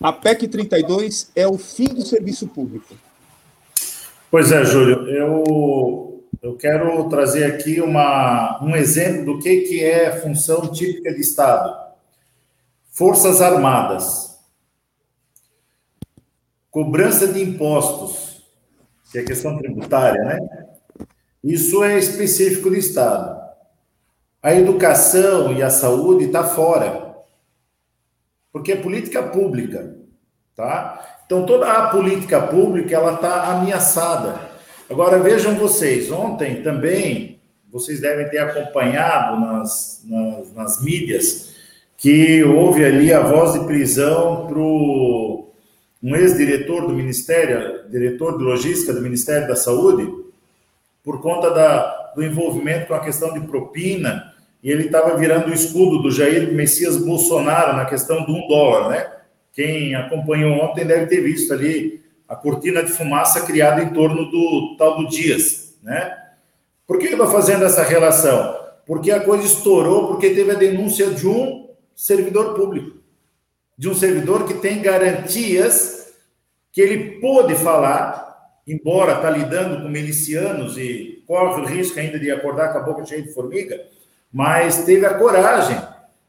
a 0.00 0.12
PEC 0.12 0.46
32 0.46 1.30
é 1.34 1.48
o 1.48 1.56
fim 1.56 1.86
do 1.86 2.04
serviço 2.04 2.46
público. 2.46 2.94
Pois 4.30 4.52
é, 4.52 4.64
Júlio, 4.64 5.08
eu 5.08 6.14
eu 6.44 6.54
quero 6.56 7.08
trazer 7.08 7.44
aqui 7.44 7.80
uma, 7.80 8.62
um 8.62 8.76
exemplo 8.76 9.24
do 9.24 9.38
que, 9.38 9.62
que 9.62 9.82
é 9.82 10.20
função 10.20 10.70
típica 10.70 11.14
de 11.14 11.22
Estado. 11.22 11.74
Forças 12.90 13.40
Armadas. 13.40 14.33
Cobrança 16.74 17.28
de 17.28 17.40
impostos, 17.40 18.42
que 19.12 19.20
é 19.20 19.22
questão 19.22 19.56
tributária, 19.56 20.20
né? 20.24 20.40
Isso 21.44 21.84
é 21.84 21.96
específico 21.96 22.68
do 22.68 22.74
Estado. 22.74 23.40
A 24.42 24.52
educação 24.52 25.52
e 25.52 25.62
a 25.62 25.70
saúde 25.70 26.24
está 26.24 26.42
fora, 26.42 27.14
porque 28.52 28.72
é 28.72 28.76
política 28.76 29.22
pública, 29.22 29.94
tá? 30.56 31.20
Então 31.24 31.46
toda 31.46 31.70
a 31.70 31.90
política 31.90 32.40
pública 32.40 32.96
ela 32.96 33.14
está 33.14 33.52
ameaçada. 33.52 34.40
Agora 34.90 35.20
vejam 35.20 35.54
vocês, 35.54 36.10
ontem 36.10 36.60
também 36.60 37.40
vocês 37.70 38.00
devem 38.00 38.28
ter 38.28 38.38
acompanhado 38.38 39.40
nas, 39.40 40.02
nas, 40.04 40.52
nas 40.52 40.82
mídias 40.82 41.54
que 41.96 42.42
houve 42.42 42.84
ali 42.84 43.12
a 43.12 43.20
voz 43.20 43.52
de 43.52 43.64
prisão 43.64 44.48
para 44.48 44.58
um 46.04 46.14
ex-diretor 46.14 46.86
do 46.86 46.92
Ministério, 46.92 47.88
diretor 47.88 48.36
de 48.36 48.44
logística 48.44 48.92
do 48.92 49.00
Ministério 49.00 49.48
da 49.48 49.56
Saúde, 49.56 50.06
por 51.02 51.22
conta 51.22 51.48
da, 51.50 52.12
do 52.14 52.22
envolvimento 52.22 52.88
com 52.88 52.94
a 52.94 53.00
questão 53.00 53.32
de 53.32 53.40
propina, 53.40 54.34
e 54.62 54.70
ele 54.70 54.84
estava 54.84 55.16
virando 55.16 55.48
o 55.48 55.54
escudo 55.54 56.02
do 56.02 56.10
Jair 56.10 56.52
Messias 56.52 56.98
Bolsonaro 56.98 57.74
na 57.74 57.86
questão 57.86 58.22
do 58.26 58.32
um 58.32 58.46
dólar, 58.46 58.90
né? 58.90 59.12
Quem 59.54 59.94
acompanhou 59.94 60.52
ontem 60.52 60.84
deve 60.84 61.06
ter 61.06 61.22
visto 61.22 61.54
ali 61.54 62.02
a 62.28 62.36
cortina 62.36 62.82
de 62.82 62.90
fumaça 62.90 63.40
criada 63.46 63.82
em 63.82 63.88
torno 63.94 64.30
do 64.30 64.76
tal 64.76 64.98
do 64.98 65.08
Dias, 65.08 65.74
né? 65.82 66.14
Por 66.86 66.98
que 66.98 67.06
eu 67.06 67.12
estou 67.12 67.28
fazendo 67.28 67.64
essa 67.64 67.82
relação? 67.82 68.58
Porque 68.86 69.10
a 69.10 69.20
coisa 69.20 69.46
estourou, 69.46 70.08
porque 70.08 70.34
teve 70.34 70.50
a 70.50 70.54
denúncia 70.54 71.10
de 71.10 71.26
um 71.26 71.70
servidor 71.96 72.52
público, 72.54 72.98
de 73.76 73.88
um 73.88 73.94
servidor 73.94 74.46
que 74.46 74.54
tem 74.54 74.80
garantias 74.80 76.12
que 76.72 76.80
ele 76.80 77.20
pôde 77.20 77.54
falar, 77.54 78.36
embora 78.66 79.14
está 79.14 79.30
lidando 79.30 79.82
com 79.82 79.88
milicianos 79.88 80.76
e 80.76 81.22
corre 81.26 81.62
o 81.62 81.66
risco 81.66 81.98
ainda 81.98 82.18
de 82.18 82.30
acordar 82.30 82.72
com 82.72 82.78
a 82.78 82.82
boca 82.82 83.06
cheia 83.06 83.22
de 83.22 83.32
formiga, 83.32 83.80
mas 84.32 84.84
teve 84.84 85.06
a 85.06 85.14
coragem 85.14 85.80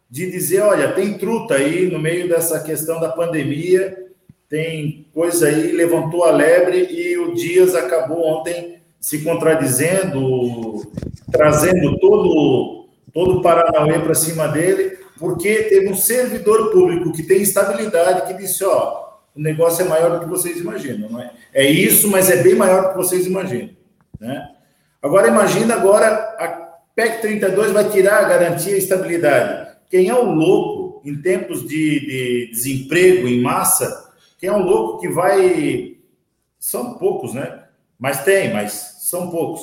de 0.10 0.30
dizer, 0.30 0.62
olha, 0.62 0.94
tem 0.94 1.18
truta 1.18 1.56
aí 1.56 1.90
no 1.90 2.00
meio 2.00 2.30
dessa 2.30 2.60
questão 2.62 3.00
da 3.00 3.10
pandemia 3.10 4.06
tem 4.50 5.08
coisa 5.14 5.48
aí, 5.48 5.72
levantou 5.72 6.24
a 6.24 6.32
lebre 6.32 6.88
e 6.92 7.18
o 7.18 7.34
Dias 7.34 7.74
acabou 7.74 8.26
ontem 8.26 8.80
se 9.00 9.24
contradizendo, 9.24 10.84
trazendo 11.32 11.98
todo, 12.00 12.85
todo 13.16 13.40
o 13.40 13.42
Paranauê 13.42 13.98
para 13.98 14.14
cima 14.14 14.48
dele, 14.48 15.00
porque 15.18 15.64
teve 15.64 15.90
um 15.90 15.96
servidor 15.96 16.70
público 16.70 17.12
que 17.12 17.24
tem 17.24 17.42
estabilidade 17.42 18.28
que 18.28 18.40
disse, 18.40 18.64
ó, 18.64 19.06
o 19.36 19.42
negócio 19.42 19.84
é 19.84 19.90
maior 19.90 20.12
do 20.12 20.20
que 20.20 20.30
vocês 20.30 20.60
imaginam, 20.60 21.10
não 21.10 21.20
é? 21.20 21.32
É 21.52 21.66
isso, 21.66 22.08
mas 22.12 22.30
é 22.30 22.44
bem 22.44 22.54
maior 22.54 22.84
do 22.84 22.90
que 22.90 22.98
vocês 22.98 23.26
imaginam, 23.26 23.72
né? 24.20 24.52
Agora 25.02 25.30
imagina 25.30 25.74
agora 25.74 26.08
a 26.38 26.48
PEC 26.94 27.22
32 27.22 27.72
vai 27.72 27.90
tirar 27.90 28.20
a 28.20 28.30
garantia 28.30 28.76
e 28.76 28.80
estabilidade. 28.80 29.76
Quem 29.90 30.10
é 30.10 30.14
o 30.14 30.26
louco 30.26 31.02
em 31.08 31.16
tempos 31.16 31.62
de, 31.68 32.00
de 32.00 32.50
desemprego 32.52 33.28
em 33.28 33.42
massa 33.42 34.06
quem 34.46 34.50
é 34.50 34.54
um 34.54 34.64
louco 34.64 35.00
que 35.00 35.10
vai. 35.10 35.98
São 36.60 36.96
poucos, 37.00 37.34
né? 37.34 37.64
Mas 37.98 38.24
tem, 38.24 38.54
mas 38.54 38.98
são 39.00 39.30
poucos. 39.30 39.62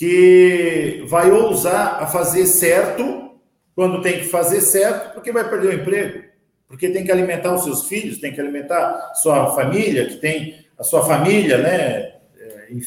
Que 0.00 1.04
vai 1.08 1.30
ousar 1.30 2.02
a 2.02 2.06
fazer 2.06 2.46
certo 2.46 3.32
quando 3.74 4.00
tem 4.00 4.20
que 4.20 4.24
fazer 4.24 4.62
certo, 4.62 5.12
porque 5.12 5.30
vai 5.30 5.46
perder 5.48 5.68
o 5.68 5.80
emprego. 5.82 6.24
Porque 6.66 6.88
tem 6.88 7.04
que 7.04 7.12
alimentar 7.12 7.54
os 7.54 7.64
seus 7.64 7.86
filhos, 7.86 8.18
tem 8.18 8.32
que 8.32 8.40
alimentar 8.40 9.12
sua 9.16 9.54
família, 9.54 10.06
que 10.06 10.16
tem 10.16 10.64
a 10.78 10.82
sua 10.82 11.04
família, 11.04 11.58
né? 11.58 12.14
É, 12.38 12.68
em, 12.70 12.80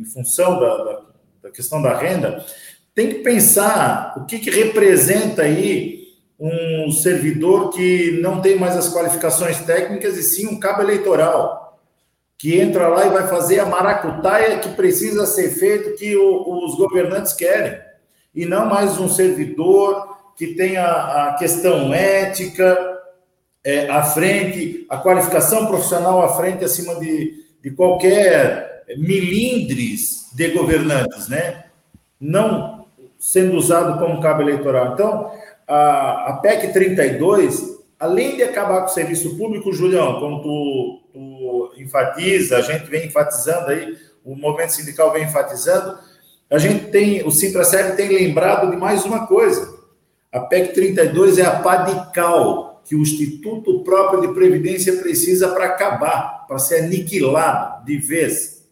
em 0.00 0.04
função 0.04 0.60
da, 0.60 0.76
da, 0.76 1.02
da 1.42 1.50
questão 1.50 1.82
da 1.82 1.98
renda. 1.98 2.44
Tem 2.94 3.08
que 3.08 3.14
pensar 3.16 4.14
o 4.16 4.24
que, 4.24 4.38
que 4.38 4.50
representa 4.50 5.42
aí 5.42 6.02
um 6.38 6.92
servidor 6.92 7.70
que 7.70 8.20
não 8.20 8.40
tem 8.40 8.56
mais 8.56 8.76
as 8.76 8.92
qualificações 8.92 9.60
técnicas 9.60 10.16
e 10.16 10.22
sim 10.22 10.46
um 10.46 10.60
cabo 10.60 10.82
eleitoral, 10.82 11.71
que 12.42 12.58
entra 12.58 12.88
lá 12.88 13.06
e 13.06 13.10
vai 13.10 13.28
fazer 13.28 13.60
a 13.60 13.66
maracutaia 13.66 14.58
que 14.58 14.70
precisa 14.70 15.24
ser 15.26 15.50
feito, 15.50 15.94
que 15.94 16.16
o, 16.16 16.64
os 16.64 16.74
governantes 16.74 17.32
querem, 17.32 17.78
e 18.34 18.44
não 18.44 18.66
mais 18.66 18.98
um 18.98 19.08
servidor 19.08 20.18
que 20.36 20.48
tenha 20.48 20.84
a 20.84 21.36
questão 21.38 21.94
ética 21.94 22.76
é, 23.62 23.88
à 23.88 24.02
frente, 24.02 24.84
a 24.90 24.98
qualificação 24.98 25.66
profissional 25.66 26.20
à 26.20 26.34
frente, 26.34 26.64
acima 26.64 26.96
de, 26.96 27.32
de 27.62 27.70
qualquer 27.70 28.82
milindres 28.96 30.28
de 30.34 30.48
governantes, 30.48 31.28
né? 31.28 31.66
Não 32.20 32.86
sendo 33.20 33.56
usado 33.56 34.00
como 34.00 34.20
cabo 34.20 34.42
eleitoral. 34.42 34.94
Então, 34.94 35.30
a, 35.68 36.30
a 36.30 36.32
PEC 36.42 36.72
32, 36.72 37.81
além 38.02 38.34
de 38.34 38.42
acabar 38.42 38.80
com 38.80 38.86
o 38.86 38.92
serviço 38.92 39.36
público, 39.36 39.72
Julião, 39.72 40.18
como 40.18 40.42
tu, 40.42 41.02
tu 41.12 41.72
enfatiza, 41.80 42.56
a 42.56 42.60
gente 42.60 42.90
vem 42.90 43.06
enfatizando 43.06 43.68
aí, 43.68 43.96
o 44.24 44.34
movimento 44.34 44.70
sindical 44.70 45.12
vem 45.12 45.22
enfatizando, 45.22 45.96
a 46.50 46.58
gente 46.58 46.86
tem, 46.86 47.24
o 47.24 47.30
Sintraceb 47.30 47.96
tem 47.96 48.08
lembrado 48.08 48.72
de 48.72 48.76
mais 48.76 49.04
uma 49.04 49.28
coisa. 49.28 49.72
A 50.32 50.40
PEC 50.40 50.74
32 50.74 51.38
é 51.38 51.46
a 51.46 51.60
pá 51.60 51.76
de 51.76 52.12
cal 52.12 52.82
que 52.84 52.96
o 52.96 53.02
Instituto 53.02 53.84
próprio 53.84 54.22
de 54.22 54.34
Previdência 54.34 54.96
precisa 54.96 55.50
para 55.50 55.66
acabar, 55.66 56.44
para 56.48 56.58
ser 56.58 56.80
aniquilado 56.82 57.84
de 57.84 57.98
vez. 57.98 58.68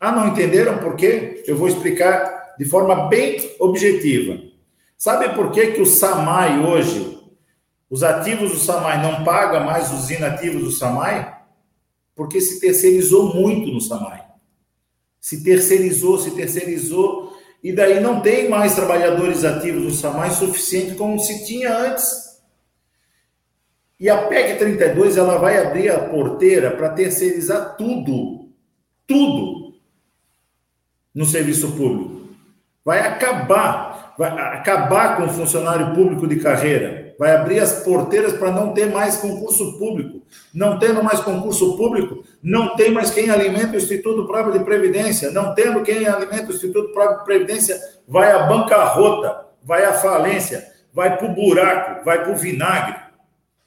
Ah, 0.00 0.10
não 0.10 0.26
entenderam 0.26 0.78
por 0.78 0.96
quê? 0.96 1.44
Eu 1.46 1.56
vou 1.56 1.68
explicar 1.68 2.56
de 2.58 2.64
forma 2.64 3.06
bem 3.06 3.54
objetiva. 3.60 4.40
Sabe 4.98 5.36
por 5.36 5.52
que, 5.52 5.68
que 5.68 5.80
o 5.80 5.86
SAMAI 5.86 6.58
hoje, 6.58 7.23
os 7.94 8.02
ativos 8.02 8.50
do 8.50 8.58
SAMAI 8.58 9.00
não 9.00 9.22
pagam 9.22 9.62
mais 9.62 9.92
os 9.92 10.10
inativos 10.10 10.64
do 10.64 10.70
SAMAI? 10.72 11.32
Porque 12.12 12.40
se 12.40 12.58
terceirizou 12.58 13.32
muito 13.32 13.70
no 13.70 13.80
SAMAI. 13.80 14.20
Se 15.20 15.44
terceirizou, 15.44 16.18
se 16.18 16.32
terceirizou, 16.32 17.38
e 17.62 17.72
daí 17.72 18.00
não 18.00 18.20
tem 18.20 18.48
mais 18.48 18.74
trabalhadores 18.74 19.44
ativos 19.44 19.84
no 19.84 19.90
SAMAI 19.92 20.32
suficiente 20.32 20.96
como 20.96 21.20
se 21.20 21.46
tinha 21.46 21.72
antes. 21.72 22.40
E 24.00 24.10
a 24.10 24.26
PEC 24.26 24.58
32 24.58 25.16
ela 25.16 25.38
vai 25.38 25.64
abrir 25.64 25.88
a 25.90 26.08
porteira 26.08 26.72
para 26.72 26.88
terceirizar 26.88 27.76
tudo, 27.76 28.50
tudo 29.06 29.76
no 31.14 31.24
serviço 31.24 31.70
público. 31.76 32.28
Vai 32.84 33.06
acabar 33.06 33.93
vai 34.16 34.30
acabar 34.30 35.16
com 35.16 35.24
o 35.24 35.28
funcionário 35.28 35.94
público 35.94 36.26
de 36.26 36.36
carreira, 36.36 37.14
vai 37.18 37.34
abrir 37.34 37.60
as 37.60 37.84
porteiras 37.84 38.32
para 38.32 38.50
não 38.50 38.72
ter 38.72 38.86
mais 38.86 39.16
concurso 39.16 39.78
público. 39.78 40.22
Não 40.52 40.78
tendo 40.78 41.02
mais 41.02 41.20
concurso 41.20 41.76
público, 41.76 42.24
não 42.42 42.76
tem 42.76 42.90
mais 42.90 43.10
quem 43.10 43.30
alimenta 43.30 43.74
o 43.74 43.76
Instituto 43.76 44.26
Próprio 44.26 44.58
de 44.58 44.64
Previdência. 44.64 45.30
Não 45.30 45.54
tendo 45.54 45.82
quem 45.82 46.06
alimenta 46.06 46.50
o 46.50 46.54
Instituto 46.54 46.92
Próprio 46.92 47.18
de 47.18 47.24
Previdência, 47.24 47.80
vai 48.06 48.30
à 48.32 48.44
bancarrota, 48.44 49.46
vai 49.62 49.84
à 49.84 49.92
falência, 49.92 50.64
vai 50.92 51.16
para 51.16 51.26
o 51.26 51.34
buraco, 51.34 52.04
vai 52.04 52.22
para 52.22 52.32
o 52.32 52.36
vinagre. 52.36 52.96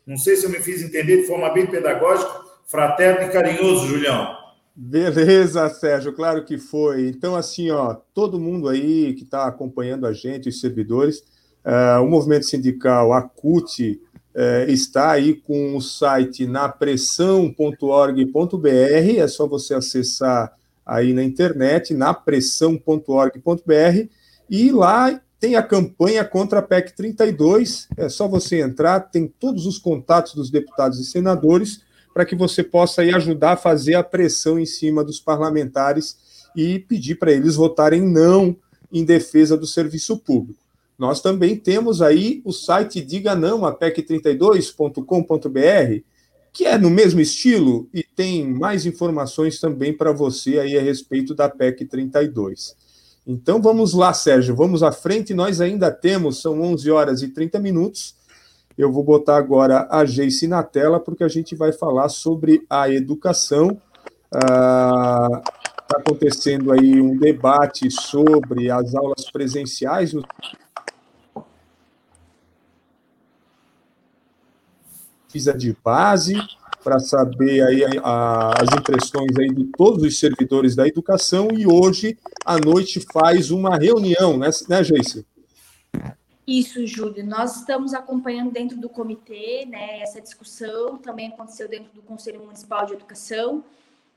Não 0.06 0.18
sei 0.18 0.38
se 0.38 0.46
eu 0.46 0.50
me 0.50 0.60
fiz 0.60 0.82
entender 0.82 1.18
de 1.18 1.28
forma 1.28 1.50
bem 1.50 1.66
pedagógica, 1.66 2.32
fraterno 2.66 3.24
e 3.24 3.30
carinhoso, 3.30 3.88
Julião. 3.88 4.47
Beleza, 4.80 5.68
Sérgio, 5.70 6.14
claro 6.14 6.46
que 6.46 6.60
foi. 6.60 7.08
Então, 7.08 7.36
assim, 7.36 7.72
ó, 7.72 7.96
todo 8.14 8.40
mundo 8.40 8.70
aí 8.70 9.16
que 9.16 9.24
está 9.24 9.48
acompanhando 9.48 10.06
a 10.06 10.14
gente, 10.14 10.50
os 10.50 10.62
servidores, 10.62 11.24
uh, 11.66 12.00
o 12.04 12.08
movimento 12.08 12.46
sindical, 12.46 13.12
a 13.12 13.24
CUT, 13.24 14.00
uh, 14.36 14.70
está 14.70 15.10
aí 15.10 15.34
com 15.34 15.76
o 15.76 15.82
site 15.82 16.46
napressão.org.br, 16.46 19.18
é 19.18 19.28
só 19.28 19.48
você 19.48 19.74
acessar 19.74 20.56
aí 20.86 21.12
na 21.12 21.24
internet, 21.24 21.96
napressão.org.br, 21.96 24.08
e 24.48 24.72
lá 24.72 25.20
tem 25.40 25.56
a 25.56 25.64
campanha 25.64 26.24
contra 26.24 26.60
a 26.60 26.62
PEC 26.62 26.96
32, 26.96 27.88
é 27.98 28.10
só 28.10 28.28
você 28.28 28.62
entrar, 28.62 29.00
tem 29.00 29.28
todos 29.28 29.66
os 29.66 29.80
contatos 29.80 30.36
dos 30.36 30.52
deputados 30.52 31.00
e 31.00 31.06
senadores, 31.06 31.82
para 32.18 32.26
que 32.26 32.36
você 32.36 32.64
possa 32.64 33.04
aí 33.04 33.14
ajudar 33.14 33.52
a 33.52 33.58
fazer 33.58 33.94
a 33.94 34.02
pressão 34.02 34.60
em 34.60 34.66
cima 34.66 35.04
dos 35.04 35.20
parlamentares 35.20 36.18
e 36.56 36.80
pedir 36.80 37.20
para 37.20 37.32
eles 37.32 37.54
votarem 37.54 38.02
não 38.02 38.58
em 38.92 39.06
defesa 39.06 39.56
do 39.56 39.68
serviço 39.68 40.18
público. 40.18 40.60
Nós 40.98 41.22
também 41.22 41.56
temos 41.56 42.02
aí 42.02 42.42
o 42.44 42.52
site 42.52 43.02
Diga 43.02 43.36
Não, 43.36 43.68
a 43.68 43.72
PEC32.com.br, 43.72 46.02
que 46.52 46.66
é 46.66 46.76
no 46.76 46.90
mesmo 46.90 47.22
estilo 47.22 47.88
e 47.94 48.02
tem 48.02 48.52
mais 48.52 48.88
informações 48.88 49.60
também 49.60 49.96
para 49.96 50.12
você 50.12 50.58
aí 50.58 50.76
a 50.76 50.82
respeito 50.82 51.36
da 51.36 51.48
PEC 51.48 51.86
32. 51.86 52.76
Então 53.28 53.62
vamos 53.62 53.94
lá, 53.94 54.12
Sérgio, 54.12 54.56
vamos 54.56 54.82
à 54.82 54.92
frente. 54.92 55.36
Nós 55.36 55.62
ainda 55.62 55.92
temos, 55.92 56.42
são 56.42 56.60
11 56.64 56.90
horas 56.90 57.22
e 57.22 57.28
30 57.28 57.60
minutos. 57.60 58.17
Eu 58.78 58.92
vou 58.92 59.04
botar 59.04 59.38
agora 59.38 59.88
a 59.90 60.06
Geice 60.06 60.48
na 60.48 60.62
tela, 60.62 61.00
porque 61.00 61.24
a 61.24 61.28
gente 61.28 61.56
vai 61.56 61.72
falar 61.72 62.10
sobre 62.10 62.64
a 62.70 62.88
educação. 62.90 63.82
Está 64.32 64.46
ah, 64.46 65.42
acontecendo 65.96 66.72
aí 66.72 67.02
um 67.02 67.18
debate 67.18 67.90
sobre 67.90 68.70
as 68.70 68.94
aulas 68.94 69.32
presenciais 69.32 70.14
no 70.14 70.24
FISA 75.30 75.58
de 75.58 75.76
base, 75.84 76.36
para 76.84 77.00
saber 77.00 77.62
aí 77.64 77.84
a, 78.04 78.52
as 78.62 78.74
impressões 78.78 79.38
aí 79.38 79.54
de 79.54 79.66
todos 79.76 80.04
os 80.04 80.20
servidores 80.20 80.76
da 80.76 80.88
educação 80.88 81.50
e 81.52 81.66
hoje 81.68 82.18
à 82.46 82.58
noite 82.58 83.06
faz 83.12 83.50
uma 83.50 83.76
reunião, 83.76 84.38
né, 84.38 84.50
né 84.70 84.84
Geice? 84.84 85.26
Isso, 86.48 86.88
Júlio. 86.88 87.26
Nós 87.26 87.58
estamos 87.58 87.94
acompanhando 87.94 88.52
dentro 88.52 88.78
do 88.78 88.88
comitê, 88.88 89.66
né, 89.66 90.00
essa 90.00 90.22
discussão. 90.22 90.98
Também 90.98 91.28
aconteceu 91.28 91.68
dentro 91.68 91.92
do 91.94 92.02
Conselho 92.02 92.40
Municipal 92.40 92.86
de 92.86 92.94
Educação. 92.94 93.66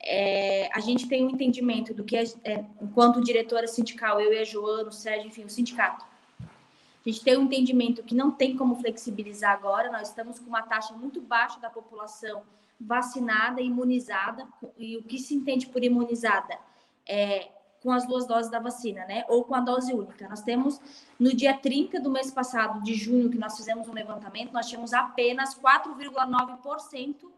É, 0.01 0.71
a 0.73 0.79
gente 0.79 1.09
tem 1.09 1.27
um 1.27 1.31
entendimento 1.31 1.93
do 1.93 2.05
que, 2.05 2.16
é, 2.16 2.64
enquanto 2.81 3.21
diretora 3.21 3.66
sindical, 3.66 4.21
eu 4.21 4.33
e 4.33 4.38
a 4.38 4.45
Joana, 4.45 4.88
o 4.88 4.93
Sérgio, 4.93 5.27
enfim, 5.27 5.45
o 5.45 5.51
sindicato, 5.51 6.07
a 6.40 7.09
gente 7.11 7.23
tem 7.23 7.37
um 7.37 7.43
entendimento 7.43 8.03
que 8.03 8.14
não 8.14 8.31
tem 8.31 8.57
como 8.57 8.77
flexibilizar 8.77 9.53
agora, 9.53 9.90
nós 9.90 10.09
estamos 10.09 10.38
com 10.38 10.47
uma 10.47 10.62
taxa 10.62 10.95
muito 10.95 11.21
baixa 11.21 11.59
da 11.61 11.69
população 11.69 12.43
vacinada, 12.81 13.61
imunizada, 13.61 14.47
e 14.79 14.97
o 14.97 15.03
que 15.03 15.19
se 15.19 15.35
entende 15.35 15.66
por 15.66 15.85
imunizada? 15.85 16.59
É 17.07 17.49
com 17.83 17.90
as 17.90 18.07
duas 18.07 18.27
doses 18.27 18.51
da 18.51 18.59
vacina, 18.59 19.05
né? 19.07 19.25
Ou 19.29 19.45
com 19.45 19.55
a 19.55 19.61
dose 19.61 19.93
única. 19.93 20.29
Nós 20.29 20.43
temos, 20.43 20.81
no 21.19 21.35
dia 21.35 21.57
30 21.57 22.01
do 22.01 22.11
mês 22.11 22.31
passado, 22.31 22.83
de 22.83 22.95
junho, 22.95 23.31
que 23.31 23.38
nós 23.38 23.57
fizemos 23.57 23.88
um 23.88 23.93
levantamento, 23.93 24.53
nós 24.53 24.69
tínhamos 24.69 24.93
apenas 24.93 25.55
4,9% 25.55 27.31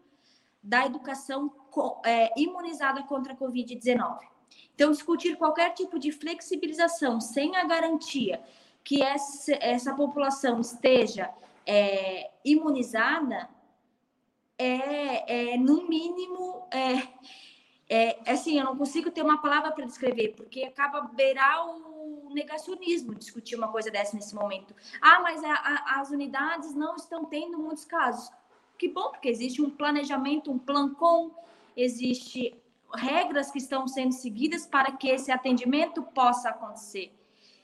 da 0.61 0.85
educação 0.85 1.51
é, 2.05 2.39
imunizada 2.39 3.03
contra 3.03 3.33
a 3.33 3.35
Covid-19. 3.35 4.19
Então, 4.75 4.91
discutir 4.91 5.37
qualquer 5.37 5.73
tipo 5.73 5.99
de 5.99 6.11
flexibilização 6.11 7.21
sem 7.21 7.55
a 7.55 7.63
garantia 7.63 8.41
que 8.83 9.01
essa, 9.01 9.53
essa 9.61 9.93
população 9.93 10.59
esteja 10.59 11.29
é, 11.65 12.29
imunizada 12.43 13.49
é, 14.57 15.53
é, 15.53 15.57
no 15.57 15.87
mínimo, 15.87 16.67
é, 16.71 17.07
é, 17.89 18.19
assim, 18.31 18.57
eu 18.57 18.65
não 18.65 18.77
consigo 18.77 19.11
ter 19.11 19.21
uma 19.21 19.41
palavra 19.41 19.71
para 19.71 19.85
descrever, 19.85 20.33
porque 20.35 20.63
acaba 20.63 21.01
beirar 21.01 21.67
o 21.67 22.31
negacionismo 22.33 23.13
discutir 23.13 23.55
uma 23.55 23.67
coisa 23.67 23.91
dessa 23.91 24.15
nesse 24.15 24.33
momento. 24.33 24.75
Ah, 25.01 25.19
mas 25.21 25.43
a, 25.43 25.53
a, 25.53 26.01
as 26.01 26.09
unidades 26.09 26.73
não 26.73 26.95
estão 26.95 27.25
tendo 27.25 27.57
muitos 27.57 27.85
casos. 27.85 28.31
Que 28.77 28.87
bom, 28.87 29.11
porque 29.11 29.29
existe 29.29 29.61
um 29.61 29.69
planejamento, 29.69 30.51
um 30.51 30.57
plan 30.57 30.93
com, 30.93 31.31
existe 31.75 32.55
regras 32.95 33.51
que 33.51 33.57
estão 33.57 33.87
sendo 33.87 34.11
seguidas 34.11 34.65
para 34.65 34.91
que 34.91 35.07
esse 35.09 35.31
atendimento 35.31 36.01
possa 36.01 36.49
acontecer. 36.49 37.11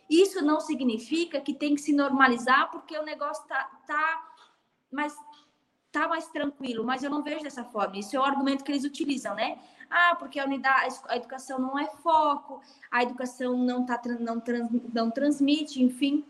Isso 0.10 0.44
não 0.44 0.60
significa 0.60 1.40
que 1.40 1.54
tem 1.54 1.76
que 1.76 1.82
se 1.82 1.94
normalizar 1.94 2.72
porque 2.72 2.98
o 2.98 3.04
negócio 3.04 3.48
tá, 3.48 3.70
tá 3.86 4.30
mas 4.92 5.16
tá 5.92 6.08
mais 6.08 6.28
tranquilo, 6.28 6.84
mas 6.84 7.04
eu 7.04 7.10
não 7.10 7.24
vejo 7.24 7.44
dessa 7.44 7.64
forma. 7.64 7.98
Isso 7.98 8.16
é 8.16 8.20
o 8.20 8.24
argumento 8.24 8.64
que 8.64 8.72
eles 8.72 8.84
utilizam, 8.84 9.36
né? 9.36 9.60
Ah, 9.90 10.16
porque 10.18 10.40
a 10.40 10.46
unidade, 10.46 10.96
a 11.08 11.18
educação 11.18 11.60
não 11.60 11.78
é 11.78 11.88
foco, 11.88 12.62
a 12.92 13.02
educação 13.02 13.58
não 13.58 13.86
tá 13.86 14.00
não, 14.20 14.40
trans, 14.40 14.70
não 14.94 15.10
transmite, 15.10 15.82
enfim. 15.82 16.24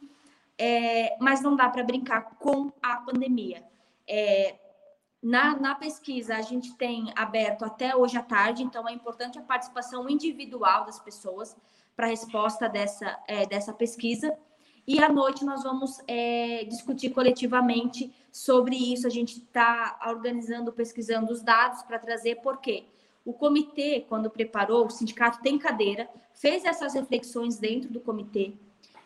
É, 0.57 1.17
mas 1.19 1.41
não 1.41 1.55
dá 1.55 1.69
para 1.69 1.83
brincar 1.83 2.35
com 2.37 2.71
a 2.81 2.97
pandemia. 2.97 3.63
É, 4.07 4.55
na, 5.21 5.57
na 5.57 5.75
pesquisa, 5.75 6.35
a 6.35 6.41
gente 6.41 6.75
tem 6.75 7.11
aberto 7.15 7.65
até 7.65 7.95
hoje 7.95 8.17
à 8.17 8.23
tarde, 8.23 8.63
então 8.63 8.87
é 8.87 8.93
importante 8.93 9.37
a 9.37 9.41
participação 9.41 10.09
individual 10.09 10.85
das 10.85 10.99
pessoas 10.99 11.55
para 11.95 12.07
a 12.07 12.09
resposta 12.09 12.69
dessa, 12.69 13.19
é, 13.27 13.45
dessa 13.45 13.73
pesquisa. 13.73 14.33
E 14.87 15.03
à 15.03 15.09
noite 15.09 15.43
nós 15.43 15.63
vamos 15.63 15.99
é, 16.07 16.63
discutir 16.63 17.09
coletivamente 17.09 18.11
sobre 18.31 18.75
isso. 18.75 19.05
A 19.05 19.09
gente 19.09 19.37
está 19.37 19.99
organizando, 20.07 20.71
pesquisando 20.71 21.31
os 21.31 21.41
dados 21.41 21.83
para 21.83 21.99
trazer 21.99 22.35
por 22.35 22.57
quê. 22.59 22.85
O 23.25 23.33
comitê, 23.33 24.05
quando 24.07 24.29
preparou, 24.29 24.85
o 24.85 24.89
sindicato 24.89 25.41
tem 25.41 25.57
cadeira, 25.57 26.09
fez 26.33 26.65
essas 26.65 26.93
reflexões 26.93 27.57
dentro 27.57 27.89
do 27.89 27.99
comitê. 27.99 28.53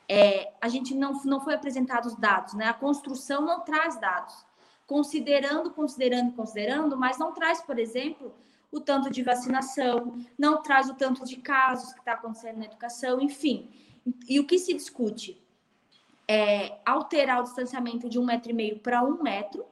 É, 0.08 0.54
a 0.62 0.68
gente 0.68 0.94
não, 0.94 1.14
não 1.24 1.42
foi 1.42 1.54
apresentado 1.54 2.06
os 2.06 2.16
dados, 2.16 2.54
né? 2.54 2.68
A 2.68 2.74
construção 2.74 3.42
não 3.42 3.62
traz 3.62 4.00
dados. 4.00 4.46
Considerando, 4.86 5.72
considerando, 5.72 6.34
considerando, 6.34 6.98
mas 6.98 7.18
não 7.18 7.34
traz, 7.34 7.62
por 7.62 7.80
exemplo, 7.80 8.34
o 8.72 8.80
tanto 8.80 9.10
de 9.10 9.22
vacinação, 9.24 10.18
não 10.38 10.62
traz 10.62 10.90
o 10.90 10.96
tanto 10.96 11.24
de 11.26 11.38
casos 11.38 11.94
que 11.94 12.00
está 12.00 12.14
acontecendo 12.14 12.58
na 12.58 12.66
educação, 12.66 13.22
enfim. 13.22 13.70
E 14.28 14.40
o 14.40 14.46
que 14.46 14.58
se 14.58 14.74
discute 14.74 15.42
é 16.28 16.80
alterar 16.86 17.40
o 17.40 17.44
distanciamento 17.44 18.10
de 18.10 18.18
um 18.18 18.26
metro 18.26 18.52
e 18.52 18.54
meio 18.54 18.80
para 18.80 19.04
um 19.04 19.22
metro, 19.22 19.66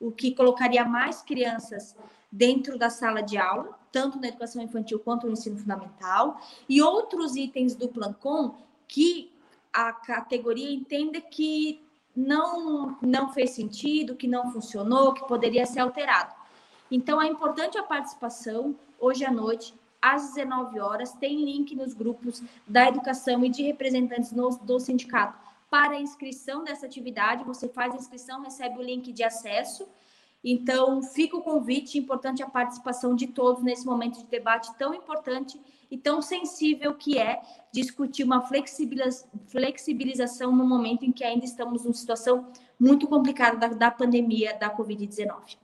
o 0.00 0.10
que 0.12 0.34
colocaria 0.34 0.84
mais 0.84 1.22
crianças 1.22 1.96
dentro 2.30 2.78
da 2.78 2.90
sala 2.90 3.22
de 3.22 3.38
aula, 3.38 3.78
tanto 3.90 4.20
na 4.20 4.28
educação 4.28 4.62
infantil 4.62 4.98
quanto 4.98 5.26
no 5.26 5.32
ensino 5.32 5.58
fundamental, 5.58 6.40
e 6.68 6.80
outros 6.82 7.36
itens 7.36 7.74
do 7.74 7.88
Plancom 7.88 8.54
que 8.86 9.32
a 9.72 9.92
categoria 9.92 10.70
entenda 10.70 11.20
que 11.20 11.82
não, 12.14 12.96
não 13.00 13.32
fez 13.32 13.50
sentido, 13.50 14.16
que 14.16 14.26
não 14.26 14.52
funcionou, 14.52 15.14
que 15.14 15.26
poderia 15.26 15.64
ser 15.66 15.80
alterado. 15.80 16.34
Então, 16.90 17.20
é 17.20 17.26
importante 17.26 17.78
a 17.78 17.82
participação 17.82 18.74
hoje 18.98 19.24
à 19.24 19.30
noite, 19.30 19.74
às 20.00 20.34
19 20.34 20.80
horas. 20.80 21.12
Tem 21.12 21.44
link 21.44 21.74
nos 21.76 21.94
grupos 21.94 22.42
da 22.66 22.88
educação 22.88 23.44
e 23.44 23.48
de 23.48 23.62
representantes 23.62 24.32
no, 24.32 24.50
do 24.50 24.80
sindicato 24.80 25.47
para 25.70 25.96
a 25.96 26.00
inscrição 26.00 26.64
dessa 26.64 26.86
atividade. 26.86 27.44
Você 27.44 27.68
faz 27.68 27.94
a 27.94 27.96
inscrição, 27.96 28.42
recebe 28.42 28.78
o 28.78 28.82
link 28.82 29.12
de 29.12 29.22
acesso. 29.22 29.86
Então, 30.42 31.02
fica 31.02 31.36
o 31.36 31.42
convite, 31.42 31.98
importante 31.98 32.42
a 32.42 32.48
participação 32.48 33.14
de 33.14 33.26
todos 33.26 33.62
nesse 33.62 33.84
momento 33.84 34.18
de 34.18 34.26
debate 34.26 34.72
tão 34.78 34.94
importante 34.94 35.60
e 35.90 35.98
tão 35.98 36.22
sensível 36.22 36.94
que 36.94 37.18
é 37.18 37.40
discutir 37.72 38.22
uma 38.22 38.46
flexibilização 39.46 40.54
no 40.54 40.66
momento 40.66 41.04
em 41.04 41.12
que 41.12 41.24
ainda 41.24 41.44
estamos 41.44 41.84
numa 41.84 41.94
situação 41.94 42.46
muito 42.78 43.08
complicada 43.08 43.56
da, 43.56 43.68
da 43.68 43.90
pandemia 43.90 44.56
da 44.56 44.74
Covid-19. 44.74 45.56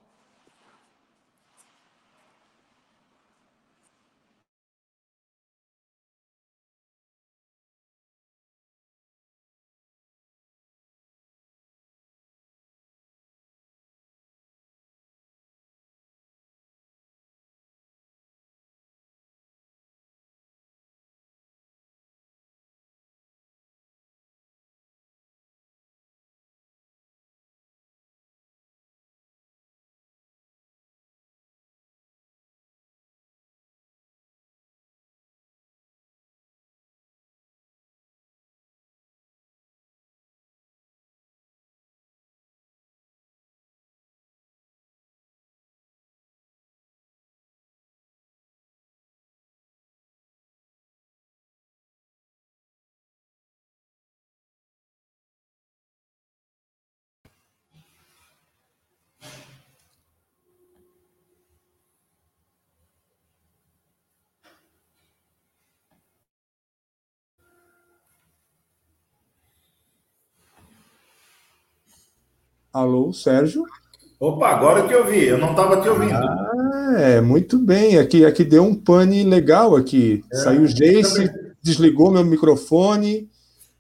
Alô, 72.75 73.13
Sérgio? 73.13 73.65
Opa, 74.19 74.49
agora 74.49 74.89
que 74.89 74.93
eu 74.93 75.07
vi, 75.07 75.27
eu 75.27 75.39
não 75.39 75.53
estava 75.53 75.81
te 75.81 75.89
ouvindo. 75.89 76.13
Ah, 76.13 76.95
é, 76.99 77.21
muito 77.21 77.57
bem. 77.57 77.99
Aqui, 77.99 78.25
aqui 78.25 78.43
deu 78.43 78.65
um 78.65 78.75
pane 78.75 79.23
legal 79.23 79.77
aqui. 79.77 80.25
É, 80.33 80.37
Saiu 80.39 80.67
Jace, 80.67 81.31
desligou 81.63 82.11
meu 82.11 82.25
microfone. 82.25 83.31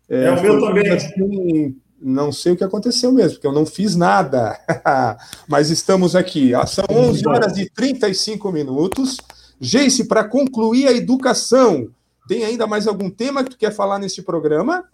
É, 0.09 0.27
é 0.27 0.31
o 0.31 0.41
meu 0.41 0.61
também. 0.61 0.89
Assim, 0.93 1.77
não 2.01 2.31
sei 2.31 2.53
o 2.53 2.57
que 2.57 2.63
aconteceu 2.63 3.11
mesmo, 3.11 3.33
porque 3.33 3.49
eu 3.49 3.53
não 3.53 3.67
fiz 3.67 3.97
nada. 3.97 4.57
Mas 5.49 5.71
estamos 5.71 6.15
aqui. 6.15 6.53
São 6.69 6.85
11 6.89 7.27
horas 7.27 7.59
e 7.59 7.69
35 7.69 8.53
minutos. 8.53 9.17
Geice, 9.61 10.07
para 10.07 10.23
concluir 10.23 10.87
a 10.87 10.93
educação, 10.93 11.89
tem 12.29 12.45
ainda 12.45 12.65
mais 12.65 12.87
algum 12.87 13.11
tema 13.11 13.43
que 13.43 13.51
tu 13.51 13.59
quer 13.59 13.73
falar 13.73 13.99
nesse 13.99 14.23
programa? 14.23 14.85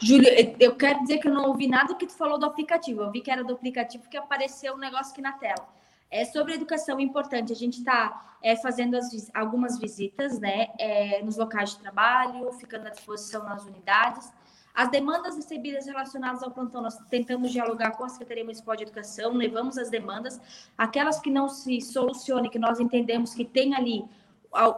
Júlio, 0.00 0.28
eu 0.60 0.76
quero 0.76 1.00
dizer 1.02 1.18
que 1.18 1.28
eu 1.28 1.34
não 1.34 1.48
ouvi 1.48 1.66
nada 1.66 1.94
que 1.94 2.06
tu 2.06 2.12
falou 2.12 2.38
do 2.38 2.46
aplicativo. 2.46 3.02
Eu 3.02 3.10
vi 3.10 3.20
que 3.20 3.30
era 3.30 3.42
do 3.42 3.54
aplicativo 3.54 4.08
que 4.08 4.16
apareceu 4.16 4.74
um 4.74 4.78
negócio 4.78 5.12
aqui 5.12 5.20
na 5.20 5.32
tela. 5.32 5.68
É 6.10 6.24
sobre 6.24 6.54
educação 6.54 7.00
importante. 7.00 7.52
A 7.52 7.56
gente 7.56 7.78
está 7.78 8.36
é, 8.42 8.56
fazendo 8.56 8.96
as, 8.96 9.30
algumas 9.34 9.78
visitas, 9.78 10.38
né, 10.38 10.68
é, 10.78 11.22
nos 11.22 11.36
locais 11.36 11.70
de 11.70 11.78
trabalho, 11.80 12.50
ficando 12.52 12.86
à 12.86 12.90
disposição 12.90 13.42
nas 13.44 13.64
unidades. 13.64 14.32
As 14.74 14.88
demandas 14.90 15.34
recebidas 15.34 15.86
relacionadas 15.86 16.42
ao 16.42 16.52
plantão, 16.52 16.80
nós 16.80 16.96
tentamos 17.10 17.50
dialogar 17.50 17.90
com 17.92 18.04
a 18.04 18.08
Secretaria 18.08 18.44
Municipal 18.44 18.76
de 18.76 18.84
Educação, 18.84 19.32
levamos 19.32 19.76
as 19.76 19.90
demandas, 19.90 20.40
aquelas 20.76 21.18
que 21.18 21.30
não 21.30 21.48
se 21.48 21.80
solucionem, 21.80 22.48
que 22.48 22.60
nós 22.60 22.78
entendemos 22.78 23.34
que 23.34 23.44
tem 23.44 23.74
ali 23.74 24.04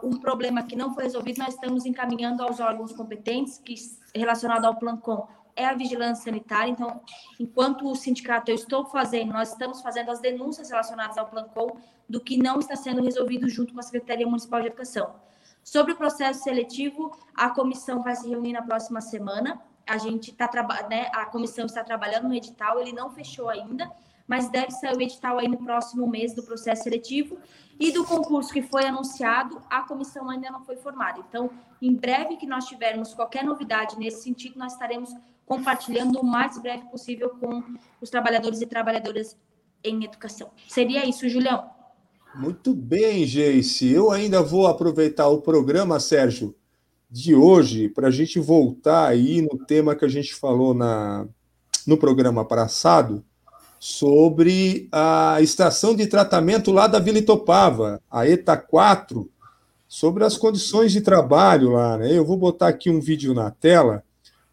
um 0.03 0.19
problema 0.19 0.63
que 0.63 0.75
não 0.75 0.93
foi 0.93 1.03
resolvido, 1.03 1.39
nós 1.39 1.53
estamos 1.53 1.85
encaminhando 1.85 2.43
aos 2.43 2.59
órgãos 2.59 2.91
competentes 2.91 3.57
que 3.57 3.75
relacionado 4.13 4.65
ao 4.65 4.75
Plancom 4.75 5.27
é 5.55 5.65
a 5.65 5.73
vigilância 5.73 6.25
sanitária. 6.25 6.71
Então, 6.71 7.01
enquanto 7.39 7.89
o 7.89 7.95
sindicato 7.95 8.51
eu 8.51 8.55
estou 8.55 8.85
fazendo, 8.85 9.33
nós 9.33 9.51
estamos 9.51 9.81
fazendo 9.81 10.11
as 10.11 10.19
denúncias 10.19 10.69
relacionadas 10.69 11.17
ao 11.17 11.27
Plancom 11.27 11.77
do 12.07 12.19
que 12.19 12.37
não 12.37 12.59
está 12.59 12.75
sendo 12.75 13.01
resolvido 13.01 13.47
junto 13.49 13.73
com 13.73 13.79
a 13.79 13.83
Secretaria 13.83 14.25
Municipal 14.25 14.61
de 14.61 14.67
Educação. 14.67 15.15
Sobre 15.63 15.93
o 15.93 15.95
processo 15.95 16.43
seletivo, 16.43 17.15
a 17.35 17.49
comissão 17.49 18.01
vai 18.01 18.15
se 18.15 18.27
reunir 18.27 18.53
na 18.53 18.61
próxima 18.61 18.99
semana 18.99 19.61
a 19.87 19.97
gente 19.97 20.31
está 20.31 20.49
né, 20.89 21.09
a 21.13 21.25
comissão 21.25 21.65
está 21.65 21.83
trabalhando 21.83 22.27
no 22.27 22.33
edital, 22.33 22.79
ele 22.79 22.93
não 22.93 23.11
fechou 23.11 23.49
ainda, 23.49 23.91
mas 24.31 24.49
deve 24.49 24.71
sair 24.71 24.95
o 24.95 25.01
edital 25.01 25.39
aí 25.39 25.47
no 25.49 25.57
próximo 25.57 26.07
mês 26.07 26.33
do 26.33 26.41
processo 26.41 26.83
seletivo 26.83 27.37
e 27.77 27.91
do 27.91 28.05
concurso 28.05 28.53
que 28.53 28.61
foi 28.61 28.85
anunciado, 28.85 29.61
a 29.69 29.81
comissão 29.81 30.29
ainda 30.29 30.49
não 30.49 30.63
foi 30.63 30.77
formada. 30.77 31.19
Então, 31.19 31.49
em 31.81 31.93
breve 31.93 32.37
que 32.37 32.47
nós 32.47 32.63
tivermos 32.63 33.13
qualquer 33.13 33.43
novidade 33.43 33.99
nesse 33.99 34.23
sentido, 34.23 34.57
nós 34.57 34.71
estaremos 34.71 35.13
compartilhando 35.45 36.17
o 36.17 36.25
mais 36.25 36.57
breve 36.61 36.85
possível 36.85 37.31
com 37.41 37.61
os 37.99 38.09
trabalhadores 38.09 38.61
e 38.61 38.65
trabalhadoras 38.65 39.35
em 39.83 40.05
educação. 40.05 40.49
Seria 40.65 41.05
isso, 41.05 41.27
Julião. 41.27 41.69
Muito 42.33 42.73
bem, 42.73 43.25
Geice. 43.25 43.91
Eu 43.91 44.11
ainda 44.11 44.41
vou 44.41 44.65
aproveitar 44.65 45.27
o 45.27 45.41
programa, 45.41 45.99
Sérgio, 45.99 46.55
de 47.09 47.35
hoje 47.35 47.89
para 47.89 48.07
a 48.07 48.11
gente 48.11 48.39
voltar 48.39 49.09
aí 49.09 49.41
no 49.41 49.57
tema 49.65 49.93
que 49.93 50.05
a 50.05 50.07
gente 50.09 50.33
falou 50.33 50.73
na, 50.73 51.27
no 51.85 51.97
programa 51.97 52.45
passado 52.45 53.25
sobre 53.83 54.87
a 54.91 55.41
estação 55.41 55.95
de 55.95 56.05
tratamento 56.05 56.71
lá 56.71 56.85
da 56.85 56.99
Vila 56.99 57.17
Itopava, 57.17 57.99
a 58.11 58.27
ETA 58.27 58.55
4, 58.55 59.27
sobre 59.87 60.23
as 60.23 60.37
condições 60.37 60.91
de 60.91 61.01
trabalho 61.01 61.71
lá. 61.71 61.97
Né? 61.97 62.15
Eu 62.15 62.23
vou 62.23 62.37
botar 62.37 62.67
aqui 62.67 62.91
um 62.91 63.01
vídeo 63.01 63.33
na 63.33 63.49
tela. 63.49 64.03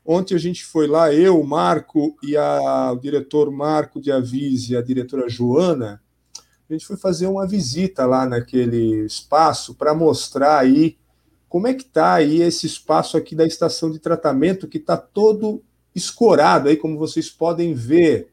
Ontem 0.02 0.34
a 0.34 0.38
gente 0.38 0.64
foi 0.64 0.86
lá, 0.86 1.12
eu, 1.12 1.38
o 1.38 1.46
Marco 1.46 2.16
e 2.22 2.38
a, 2.38 2.90
o 2.90 2.96
diretor 2.96 3.50
Marco 3.50 4.00
de 4.00 4.10
Avise 4.10 4.72
e 4.72 4.76
a 4.78 4.80
diretora 4.80 5.28
Joana, 5.28 6.00
a 6.66 6.72
gente 6.72 6.86
foi 6.86 6.96
fazer 6.96 7.26
uma 7.26 7.46
visita 7.46 8.06
lá 8.06 8.24
naquele 8.24 9.04
espaço 9.04 9.74
para 9.74 9.92
mostrar 9.92 10.58
aí 10.58 10.96
como 11.50 11.66
é 11.66 11.74
que 11.74 11.82
está 11.82 12.14
aí 12.14 12.40
esse 12.40 12.66
espaço 12.66 13.18
aqui 13.18 13.34
da 13.34 13.46
estação 13.46 13.90
de 13.90 13.98
tratamento 13.98 14.66
que 14.66 14.78
está 14.78 14.96
todo 14.96 15.62
escorado 15.94 16.70
aí, 16.70 16.78
como 16.78 16.96
vocês 16.96 17.28
podem 17.28 17.74
ver, 17.74 18.30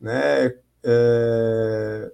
né? 0.00 0.54
É... 0.84 2.12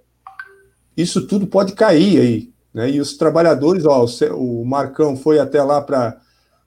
Isso 0.97 1.27
tudo 1.27 1.47
pode 1.47 1.73
cair 1.75 2.21
aí, 2.21 2.53
né? 2.73 2.91
E 2.91 3.01
os 3.01 3.17
trabalhadores, 3.17 3.85
ó, 3.85 4.07
o 4.35 4.65
Marcão 4.65 5.17
foi 5.17 5.39
até 5.39 5.63
lá 5.63 5.81
para 5.81 6.21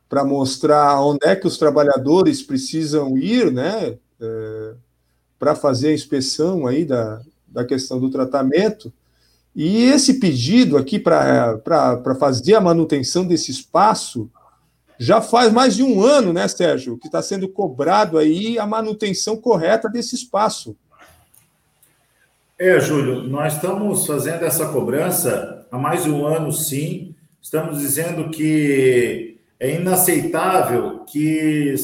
para 0.07 0.23
mostrar 0.23 1.01
onde 1.01 1.25
é 1.25 1.35
que 1.35 1.47
os 1.47 1.57
trabalhadores 1.57 2.43
precisam 2.43 3.17
ir, 3.17 3.51
né? 3.51 3.97
É... 4.21 4.73
para 5.39 5.55
fazer 5.55 5.89
a 5.89 5.93
inspeção 5.93 6.67
aí 6.67 6.85
da, 6.85 7.21
da 7.47 7.65
questão 7.65 7.99
do 7.99 8.09
tratamento. 8.09 8.93
E 9.55 9.83
esse 9.85 10.15
pedido 10.19 10.77
aqui 10.77 10.99
para 10.99 11.57
fazer 12.19 12.55
a 12.55 12.61
manutenção 12.61 13.25
desse 13.25 13.51
espaço 13.51 14.29
já 14.99 15.21
faz 15.21 15.51
mais 15.51 15.75
de 15.75 15.83
um 15.83 16.01
ano, 16.01 16.33
né, 16.33 16.47
Sérgio, 16.47 16.97
que 16.97 17.07
está 17.07 17.21
sendo 17.21 17.47
cobrado 17.47 18.17
aí 18.17 18.57
a 18.57 18.65
manutenção 18.65 19.37
correta 19.37 19.89
desse 19.89 20.15
espaço. 20.15 20.75
É, 22.57 22.79
Júlio, 22.79 23.21
nós 23.23 23.55
estamos 23.55 24.07
fazendo 24.07 24.43
essa 24.43 24.67
cobrança 24.67 25.67
há 25.69 25.77
mais 25.77 26.05
de 26.05 26.09
um 26.09 26.25
ano, 26.25 26.53
sim. 26.53 27.13
Estamos 27.41 27.79
dizendo 27.79 28.29
que 28.29 29.37
é 29.59 29.75
inaceitável 29.75 30.99
que 30.99 31.75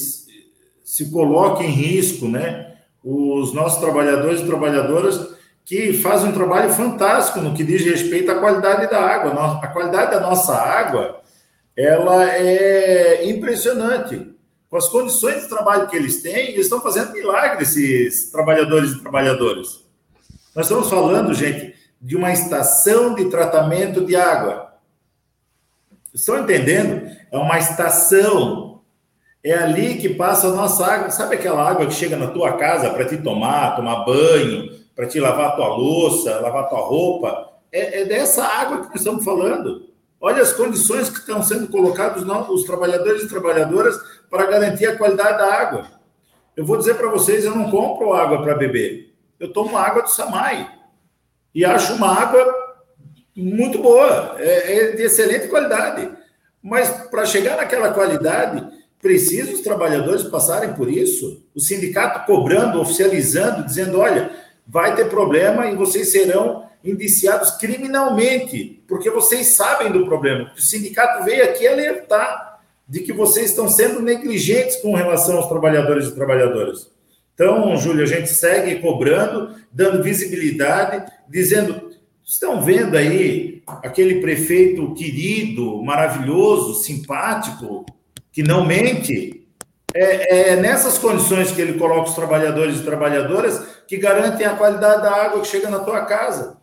se 0.81 1.11
coloque 1.11 1.65
em 1.65 1.69
risco, 1.69 2.25
né, 2.25 2.77
os 3.03 3.53
nossos 3.53 3.81
trabalhadores 3.81 4.39
e 4.39 4.45
trabalhadoras 4.45 5.35
que 5.65 5.91
faz 5.91 6.23
um 6.23 6.31
trabalho 6.31 6.71
fantástico 6.71 7.41
no 7.41 7.53
que 7.53 7.65
diz 7.65 7.83
respeito 7.83 8.31
à 8.31 8.35
qualidade 8.35 8.89
da 8.89 9.01
água. 9.01 9.59
A 9.61 9.67
qualidade 9.67 10.11
da 10.11 10.21
nossa 10.21 10.55
água, 10.55 11.19
ela 11.75 12.29
é 12.33 13.29
impressionante. 13.29 14.33
Com 14.69 14.77
as 14.77 14.87
condições 14.87 15.41
de 15.41 15.49
trabalho 15.49 15.87
que 15.87 15.97
eles 15.97 16.21
têm, 16.21 16.51
eles 16.51 16.67
estão 16.67 16.79
fazendo 16.79 17.11
milagre, 17.11 17.63
esses 17.63 18.31
trabalhadores 18.31 18.91
e 18.91 19.01
trabalhadoras. 19.01 19.80
Nós 20.55 20.65
estamos 20.65 20.89
falando, 20.89 21.33
gente, 21.33 21.75
de 22.01 22.15
uma 22.15 22.31
estação 22.33 23.13
de 23.15 23.25
tratamento 23.29 24.05
de 24.05 24.15
água. 24.15 24.73
Estão 26.13 26.39
entendendo? 26.39 27.09
É 27.31 27.37
uma 27.37 27.57
estação. 27.57 28.81
É 29.43 29.53
ali 29.53 29.97
que 29.97 30.09
passa 30.09 30.47
a 30.47 30.51
nossa 30.51 30.85
água. 30.85 31.09
Sabe 31.09 31.35
aquela 31.35 31.67
água 31.67 31.85
que 31.85 31.93
chega 31.93 32.17
na 32.17 32.27
tua 32.27 32.53
casa 32.53 32.89
para 32.89 33.05
te 33.05 33.17
tomar, 33.17 33.75
tomar 33.75 34.03
banho, 34.03 34.77
para 34.95 35.07
te 35.07 35.19
lavar 35.19 35.55
tua 35.55 35.67
louça, 35.67 36.39
lavar 36.39 36.67
tua 36.67 36.81
roupa. 36.81 37.49
É, 37.71 38.01
é, 38.01 38.05
dessa 38.05 38.43
água 38.43 38.81
que 38.81 38.87
nós 38.87 38.95
estamos 38.95 39.23
falando. 39.23 39.89
Olha 40.19 40.41
as 40.41 40.51
condições 40.51 41.09
que 41.09 41.19
estão 41.19 41.41
sendo 41.41 41.67
colocados 41.69 42.23
os 42.49 42.63
trabalhadores 42.63 43.23
e 43.23 43.29
trabalhadoras 43.29 43.95
para 44.29 44.45
garantir 44.45 44.85
a 44.85 44.97
qualidade 44.97 45.37
da 45.37 45.53
água. 45.53 45.87
Eu 46.55 46.65
vou 46.65 46.77
dizer 46.77 46.95
para 46.95 47.09
vocês, 47.09 47.45
eu 47.45 47.55
não 47.55 47.71
compro 47.71 48.13
água 48.13 48.43
para 48.43 48.53
beber. 48.55 49.10
Eu 49.41 49.51
tomo 49.51 49.75
água 49.75 50.03
do 50.03 50.09
Samai. 50.09 50.69
E 51.53 51.65
acho 51.65 51.93
uma 51.95 52.13
água 52.13 52.45
muito 53.35 53.79
boa, 53.79 54.35
é, 54.37 54.75
é 54.75 54.91
de 54.91 55.01
excelente 55.01 55.47
qualidade. 55.47 56.07
Mas 56.61 56.89
para 57.09 57.25
chegar 57.25 57.57
naquela 57.57 57.91
qualidade, 57.91 58.63
precisa 59.01 59.51
os 59.51 59.61
trabalhadores 59.61 60.21
passarem 60.25 60.73
por 60.73 60.87
isso. 60.87 61.43
O 61.55 61.59
sindicato 61.59 62.23
cobrando, 62.27 62.79
oficializando, 62.79 63.65
dizendo: 63.65 63.99
olha, 63.99 64.29
vai 64.67 64.95
ter 64.95 65.09
problema 65.09 65.65
e 65.65 65.75
vocês 65.75 66.11
serão 66.11 66.69
indiciados 66.83 67.49
criminalmente, 67.57 68.83
porque 68.87 69.09
vocês 69.09 69.47
sabem 69.47 69.91
do 69.91 70.05
problema. 70.05 70.51
O 70.55 70.61
sindicato 70.61 71.23
veio 71.23 71.43
aqui 71.43 71.67
alertar 71.67 72.61
de 72.87 72.99
que 72.99 73.11
vocês 73.11 73.49
estão 73.49 73.67
sendo 73.67 74.03
negligentes 74.03 74.75
com 74.77 74.93
relação 74.93 75.37
aos 75.37 75.47
trabalhadores 75.47 76.07
e 76.07 76.15
trabalhadoras. 76.15 76.91
Então, 77.33 77.75
Júlio, 77.77 78.03
a 78.03 78.07
gente 78.07 78.29
segue 78.29 78.79
cobrando, 78.79 79.55
dando 79.71 80.03
visibilidade, 80.03 81.11
dizendo: 81.27 81.89
estão 82.23 82.61
vendo 82.61 82.95
aí 82.95 83.63
aquele 83.65 84.21
prefeito 84.21 84.93
querido, 84.93 85.81
maravilhoso, 85.83 86.83
simpático, 86.83 87.85
que 88.31 88.43
não 88.43 88.65
mente? 88.65 89.47
É, 89.93 90.51
é, 90.51 90.55
nessas 90.55 90.97
condições 90.97 91.51
que 91.51 91.59
ele 91.59 91.77
coloca 91.77 92.09
os 92.09 92.15
trabalhadores 92.15 92.77
e 92.77 92.83
trabalhadoras 92.83 93.83
que 93.85 93.97
garantem 93.97 94.45
a 94.45 94.55
qualidade 94.55 95.01
da 95.01 95.11
água 95.11 95.41
que 95.41 95.47
chega 95.47 95.69
na 95.69 95.79
tua 95.79 96.05
casa. 96.05 96.57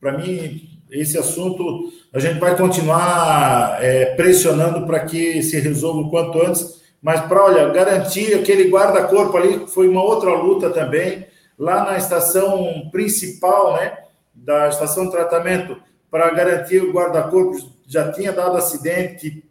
Para 0.00 0.16
mim, 0.18 0.80
esse 0.90 1.18
assunto 1.18 1.92
a 2.12 2.18
gente 2.18 2.38
vai 2.38 2.56
continuar 2.56 3.78
é, 3.82 4.14
pressionando 4.16 4.86
para 4.86 5.00
que 5.04 5.42
se 5.42 5.58
resolva 5.60 6.00
o 6.00 6.10
quanto 6.10 6.40
antes, 6.40 6.82
mas 7.04 7.20
para, 7.20 7.44
olha, 7.44 7.68
garantir 7.68 8.34
aquele 8.34 8.70
guarda-corpo 8.70 9.36
ali, 9.36 9.66
foi 9.68 9.86
uma 9.86 10.02
outra 10.02 10.30
luta 10.30 10.70
também, 10.70 11.26
lá 11.58 11.84
na 11.84 11.98
estação 11.98 12.88
principal, 12.90 13.74
né, 13.74 13.98
da 14.34 14.70
estação 14.70 15.04
de 15.04 15.10
tratamento, 15.10 15.76
para 16.10 16.30
garantir 16.30 16.82
o 16.82 16.90
guarda-corpo, 16.90 17.58
já 17.86 18.10
tinha 18.10 18.32
dado 18.32 18.56
acidente, 18.56 19.44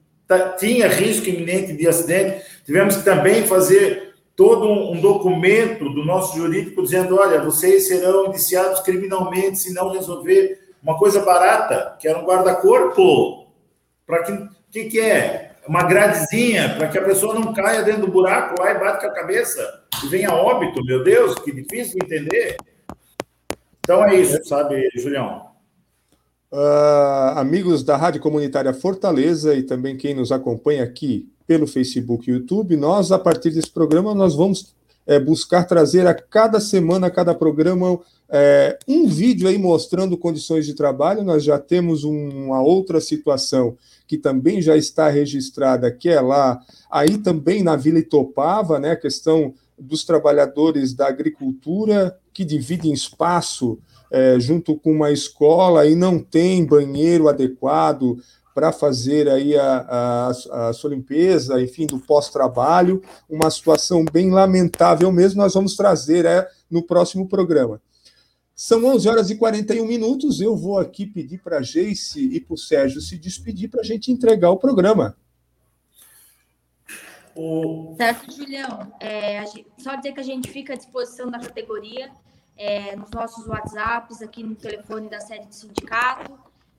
tinha 0.57 0.87
risco 0.87 1.29
iminente 1.29 1.73
de 1.73 1.87
acidente, 1.87 2.43
tivemos 2.65 2.97
que 2.97 3.03
também 3.03 3.45
fazer 3.45 4.15
todo 4.35 4.67
um 4.67 4.99
documento 4.99 5.87
do 5.93 6.03
nosso 6.03 6.35
jurídico 6.35 6.81
dizendo: 6.81 7.19
olha, 7.19 7.39
vocês 7.39 7.87
serão 7.87 8.29
indiciados 8.29 8.79
criminalmente 8.79 9.59
se 9.59 9.71
não 9.71 9.91
resolver 9.91 10.59
uma 10.81 10.97
coisa 10.97 11.21
barata, 11.21 11.95
que 11.99 12.07
era 12.07 12.17
um 12.17 12.25
guarda-corpo, 12.25 13.45
para 14.07 14.23
que 14.23 14.49
que, 14.71 14.85
que 14.85 14.99
é? 14.99 15.52
Uma 15.67 15.83
gradezinha 15.83 16.75
para 16.75 16.87
que 16.89 16.97
a 16.97 17.03
pessoa 17.03 17.33
não 17.33 17.53
caia 17.53 17.83
dentro 17.83 18.01
do 18.01 18.11
buraco 18.11 18.61
lá 18.61 18.71
e 18.71 18.79
bate 18.79 19.01
com 19.01 19.11
a 19.11 19.13
cabeça 19.13 19.83
e 20.03 20.07
venha 20.07 20.33
óbito, 20.33 20.83
meu 20.83 21.03
Deus, 21.03 21.35
que 21.35 21.51
difícil 21.51 21.97
de 21.99 22.05
entender. 22.05 22.57
Então 23.79 24.03
é 24.03 24.15
isso, 24.15 24.43
sabe, 24.45 24.89
Julião? 24.95 25.47
Uh, 26.51 27.37
amigos 27.37 27.83
da 27.83 27.97
Rádio 27.97 28.21
Comunitária 28.21 28.73
Fortaleza 28.73 29.55
e 29.55 29.63
também 29.63 29.97
quem 29.97 30.13
nos 30.13 30.31
acompanha 30.31 30.83
aqui 30.83 31.29
pelo 31.47 31.65
Facebook 31.65 32.29
e 32.29 32.33
YouTube, 32.33 32.75
nós, 32.77 33.11
a 33.11 33.19
partir 33.19 33.49
desse 33.51 33.71
programa, 33.71 34.13
nós 34.13 34.35
vamos 34.35 34.75
é, 35.05 35.19
buscar 35.19 35.65
trazer 35.65 36.07
a 36.07 36.13
cada 36.13 36.59
semana, 36.59 37.07
a 37.07 37.11
cada 37.11 37.33
programa, 37.35 37.99
é, 38.29 38.77
um 38.87 39.07
vídeo 39.07 39.47
aí 39.47 39.57
mostrando 39.57 40.17
condições 40.17 40.65
de 40.65 40.73
trabalho. 40.73 41.23
Nós 41.23 41.43
já 41.43 41.59
temos 41.59 42.03
uma 42.03 42.61
outra 42.61 43.01
situação 43.01 43.77
que 44.13 44.17
também 44.19 44.61
já 44.61 44.77
está 44.77 45.09
registrada, 45.09 45.89
que 45.91 46.07
é 46.07 46.21
lá, 46.21 46.61
aí 46.91 47.17
também 47.17 47.63
na 47.63 47.75
Vila 47.75 47.97
Itopava, 47.97 48.79
né, 48.79 48.91
a 48.91 48.95
questão 48.95 49.55
dos 49.75 50.03
trabalhadores 50.03 50.93
da 50.93 51.07
agricultura 51.07 52.15
que 52.31 52.45
dividem 52.45 52.93
espaço 52.93 53.79
é, 54.11 54.39
junto 54.39 54.75
com 54.75 54.91
uma 54.91 55.09
escola 55.09 55.87
e 55.87 55.95
não 55.95 56.19
tem 56.19 56.63
banheiro 56.63 57.27
adequado 57.27 58.19
para 58.53 58.71
fazer 58.71 59.27
aí 59.27 59.57
a, 59.57 59.77
a, 59.89 60.67
a, 60.69 60.73
sua 60.73 60.91
limpeza, 60.91 61.59
enfim, 61.59 61.87
do 61.87 61.97
pós-trabalho, 61.97 63.01
uma 63.27 63.49
situação 63.49 64.05
bem 64.05 64.29
lamentável 64.29 65.11
mesmo, 65.11 65.41
nós 65.41 65.55
vamos 65.55 65.75
trazer 65.75 66.23
é, 66.25 66.47
no 66.69 66.83
próximo 66.83 67.27
programa. 67.27 67.81
São 68.55 68.85
11 68.85 69.09
horas 69.09 69.29
e 69.31 69.35
41 69.35 69.85
minutos, 69.85 70.39
eu 70.39 70.55
vou 70.55 70.77
aqui 70.77 71.07
pedir 71.07 71.39
para 71.39 71.57
a 71.57 71.61
Geice 71.61 72.23
e 72.23 72.39
para 72.39 72.53
o 72.53 72.57
Sérgio 72.57 73.01
se 73.01 73.17
despedir 73.17 73.69
para 73.69 73.81
a 73.81 73.83
gente 73.83 74.11
entregar 74.11 74.51
o 74.51 74.57
programa. 74.57 75.17
O... 77.35 77.95
Certo, 77.97 78.31
Julião. 78.31 78.93
É, 78.99 79.43
só 79.79 79.95
dizer 79.95 80.13
que 80.13 80.19
a 80.19 80.23
gente 80.23 80.51
fica 80.51 80.73
à 80.73 80.75
disposição 80.75 81.31
da 81.31 81.39
categoria 81.39 82.11
é, 82.55 82.95
nos 82.95 83.09
nossos 83.09 83.47
WhatsApps, 83.47 84.21
aqui 84.21 84.43
no 84.43 84.55
telefone 84.55 85.09
da 85.09 85.19
sede 85.19 85.47
do 85.47 85.55
sindicato. 85.55 86.37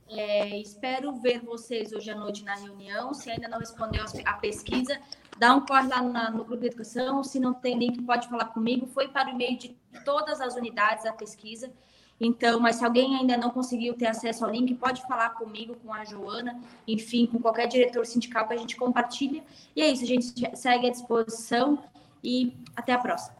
É, 0.08 0.58
espero 0.60 1.14
ver 1.14 1.40
vocês 1.40 1.92
hoje 1.92 2.10
à 2.10 2.14
noite 2.14 2.44
na 2.44 2.54
reunião. 2.54 3.14
Se 3.14 3.30
ainda 3.30 3.48
não 3.48 3.58
respondeu 3.58 4.04
a 4.24 4.32
pesquisa, 4.34 4.98
dá 5.38 5.54
um 5.54 5.64
corre 5.64 5.88
lá 5.88 6.02
na, 6.02 6.30
no 6.30 6.44
grupo 6.44 6.60
de 6.60 6.66
educação. 6.66 7.24
Se 7.24 7.40
não 7.40 7.54
tem 7.54 7.78
link, 7.78 8.02
pode 8.02 8.28
falar 8.28 8.46
comigo. 8.46 8.86
Foi 8.86 9.08
para 9.08 9.28
o 9.28 9.32
e-mail 9.32 9.58
de 9.58 9.76
todas 10.04 10.40
as 10.40 10.54
unidades 10.56 11.06
a 11.06 11.12
pesquisa. 11.12 11.72
Então, 12.20 12.60
mas 12.60 12.76
se 12.76 12.84
alguém 12.84 13.16
ainda 13.16 13.36
não 13.36 13.50
conseguiu 13.50 13.94
ter 13.94 14.06
acesso 14.06 14.44
ao 14.44 14.50
link, 14.50 14.72
pode 14.74 15.02
falar 15.02 15.30
comigo, 15.30 15.74
com 15.84 15.92
a 15.92 16.04
Joana, 16.04 16.60
enfim, 16.86 17.26
com 17.26 17.40
qualquer 17.40 17.66
diretor 17.66 18.06
sindical 18.06 18.46
que 18.46 18.54
a 18.54 18.56
gente 18.56 18.76
compartilha. 18.76 19.42
E 19.74 19.82
é 19.82 19.88
isso, 19.88 20.04
a 20.04 20.06
gente 20.06 20.56
segue 20.56 20.86
à 20.86 20.90
disposição 20.90 21.82
e 22.22 22.56
até 22.76 22.92
a 22.92 22.98
próxima. 22.98 23.36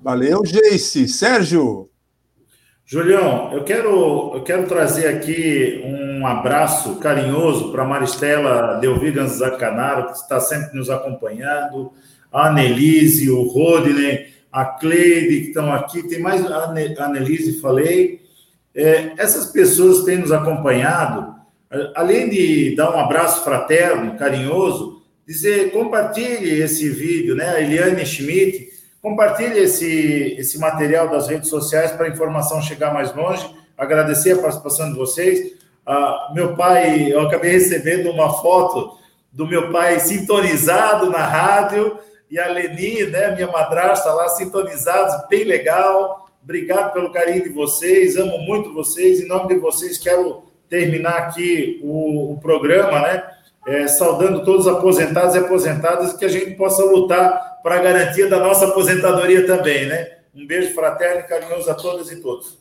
Valeu, 0.00 0.44
Geice. 0.44 1.06
Sérgio. 1.06 1.91
Julião, 2.84 3.52
eu 3.52 3.64
quero, 3.64 4.32
eu 4.34 4.42
quero 4.42 4.66
trazer 4.66 5.06
aqui 5.06 5.80
um 5.84 6.26
abraço 6.26 6.96
carinhoso 6.96 7.72
para 7.72 7.84
Maristela 7.84 8.78
Delvigan 8.80 9.26
Zacanaro, 9.26 10.06
que 10.08 10.18
está 10.18 10.38
sempre 10.40 10.76
nos 10.76 10.90
acompanhando, 10.90 11.92
a 12.30 12.48
Annelise, 12.48 13.30
o 13.30 13.42
Rodney, 13.42 14.26
a 14.50 14.64
Cleide, 14.64 15.40
que 15.40 15.48
estão 15.48 15.72
aqui, 15.72 16.06
tem 16.06 16.20
mais 16.20 16.44
a 16.44 16.64
Annelise, 16.64 17.60
falei. 17.60 18.20
É, 18.74 19.12
essas 19.16 19.46
pessoas 19.46 20.04
têm 20.04 20.18
nos 20.18 20.32
acompanhado, 20.32 21.34
além 21.94 22.28
de 22.28 22.74
dar 22.74 22.94
um 22.94 23.00
abraço 23.00 23.44
fraterno, 23.44 24.18
carinhoso, 24.18 25.02
dizer, 25.26 25.70
compartilhe 25.70 26.60
esse 26.60 26.88
vídeo, 26.88 27.34
né? 27.34 27.48
A 27.48 27.60
Eliane 27.60 28.04
Schmidt, 28.04 28.71
Compartilhe 29.02 29.58
esse, 29.58 30.36
esse 30.38 30.60
material 30.60 31.08
das 31.08 31.26
redes 31.26 31.50
sociais 31.50 31.90
para 31.90 32.06
a 32.06 32.08
informação 32.08 32.62
chegar 32.62 32.94
mais 32.94 33.12
longe. 33.12 33.44
Agradecer 33.76 34.38
a 34.38 34.40
participação 34.40 34.92
de 34.92 34.96
vocês. 34.96 35.54
Ah, 35.84 36.30
meu 36.32 36.54
pai, 36.54 37.12
eu 37.12 37.20
acabei 37.22 37.50
recebendo 37.50 38.08
uma 38.12 38.32
foto 38.34 38.96
do 39.32 39.44
meu 39.44 39.72
pai 39.72 39.98
sintonizado 39.98 41.10
na 41.10 41.26
rádio 41.26 41.98
e 42.30 42.38
a 42.38 42.46
Leni, 42.46 43.04
né, 43.06 43.34
minha 43.34 43.48
madrasta 43.48 44.12
lá, 44.12 44.28
sintonizados, 44.28 45.26
bem 45.28 45.42
legal. 45.42 46.30
Obrigado 46.40 46.92
pelo 46.92 47.10
carinho 47.10 47.42
de 47.42 47.48
vocês, 47.48 48.16
amo 48.16 48.38
muito 48.38 48.72
vocês. 48.72 49.20
Em 49.20 49.26
nome 49.26 49.48
de 49.52 49.60
vocês, 49.60 49.98
quero 49.98 50.44
terminar 50.68 51.18
aqui 51.18 51.80
o, 51.82 52.34
o 52.34 52.40
programa, 52.40 53.00
né? 53.00 53.24
É, 53.66 53.86
saudando 53.86 54.44
todos 54.44 54.66
os 54.66 54.72
aposentados 54.72 55.34
e 55.34 55.38
aposentadas, 55.38 56.12
que 56.14 56.24
a 56.24 56.28
gente 56.28 56.52
possa 56.52 56.84
lutar 56.84 57.60
para 57.62 57.76
a 57.76 57.82
garantia 57.82 58.28
da 58.28 58.38
nossa 58.38 58.66
aposentadoria 58.66 59.46
também, 59.46 59.86
né? 59.86 60.18
Um 60.34 60.46
beijo 60.46 60.74
fraterno 60.74 61.20
e 61.20 61.24
carinhoso 61.24 61.70
a 61.70 61.74
todas 61.74 62.10
e 62.10 62.16
todos. 62.16 62.58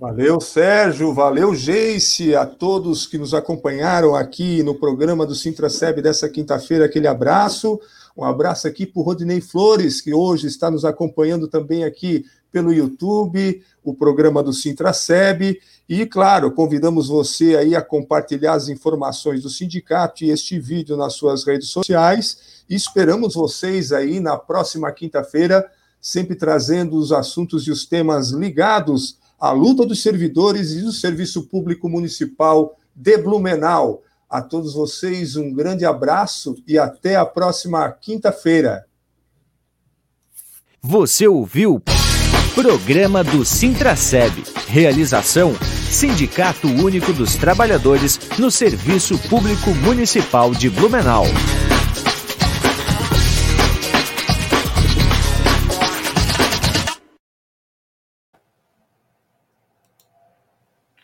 Valeu, 0.00 0.40
Sérgio, 0.40 1.12
valeu, 1.12 1.54
Geice, 1.54 2.34
a 2.34 2.46
todos 2.46 3.06
que 3.06 3.18
nos 3.18 3.34
acompanharam 3.34 4.14
aqui 4.14 4.62
no 4.62 4.74
programa 4.74 5.26
do 5.26 5.34
Sintraceb 5.34 6.00
dessa 6.00 6.28
quinta-feira, 6.28 6.84
aquele 6.84 7.08
abraço. 7.08 7.80
Um 8.18 8.24
abraço 8.24 8.66
aqui 8.66 8.84
para 8.84 8.98
o 8.98 9.04
Rodinei 9.04 9.40
Flores, 9.40 10.00
que 10.00 10.12
hoje 10.12 10.48
está 10.48 10.68
nos 10.68 10.84
acompanhando 10.84 11.46
também 11.46 11.84
aqui 11.84 12.26
pelo 12.50 12.72
YouTube, 12.72 13.62
o 13.84 13.94
programa 13.94 14.42
do 14.42 14.52
Sintraceb. 14.52 15.60
E, 15.88 16.04
claro, 16.04 16.50
convidamos 16.50 17.06
você 17.06 17.54
aí 17.54 17.76
a 17.76 17.80
compartilhar 17.80 18.54
as 18.54 18.68
informações 18.68 19.42
do 19.42 19.48
sindicato 19.48 20.24
e 20.24 20.30
este 20.30 20.58
vídeo 20.58 20.96
nas 20.96 21.14
suas 21.14 21.44
redes 21.46 21.68
sociais. 21.68 22.64
E 22.68 22.74
esperamos 22.74 23.34
vocês 23.34 23.92
aí 23.92 24.18
na 24.18 24.36
próxima 24.36 24.90
quinta-feira, 24.90 25.70
sempre 26.00 26.34
trazendo 26.34 26.96
os 26.96 27.12
assuntos 27.12 27.68
e 27.68 27.70
os 27.70 27.86
temas 27.86 28.30
ligados 28.30 29.16
à 29.38 29.52
luta 29.52 29.86
dos 29.86 30.02
servidores 30.02 30.72
e 30.72 30.80
do 30.80 30.90
Serviço 30.90 31.44
Público 31.44 31.88
Municipal 31.88 32.76
de 32.96 33.16
Blumenau. 33.16 34.02
A 34.28 34.42
todos 34.42 34.74
vocês, 34.74 35.36
um 35.36 35.52
grande 35.52 35.86
abraço 35.86 36.54
e 36.66 36.78
até 36.78 37.16
a 37.16 37.24
próxima 37.24 37.90
quinta-feira. 37.90 38.84
Você 40.82 41.26
ouviu 41.26 41.82
Programa 42.54 43.24
do 43.24 43.44
Sintraceb. 43.44 44.32
Realização 44.66 45.54
Sindicato 45.90 46.68
Único 46.68 47.12
dos 47.12 47.36
Trabalhadores 47.36 48.18
no 48.38 48.50
Serviço 48.50 49.18
Público 49.30 49.70
Municipal 49.74 50.52
de 50.52 50.68
Blumenau. 50.68 51.24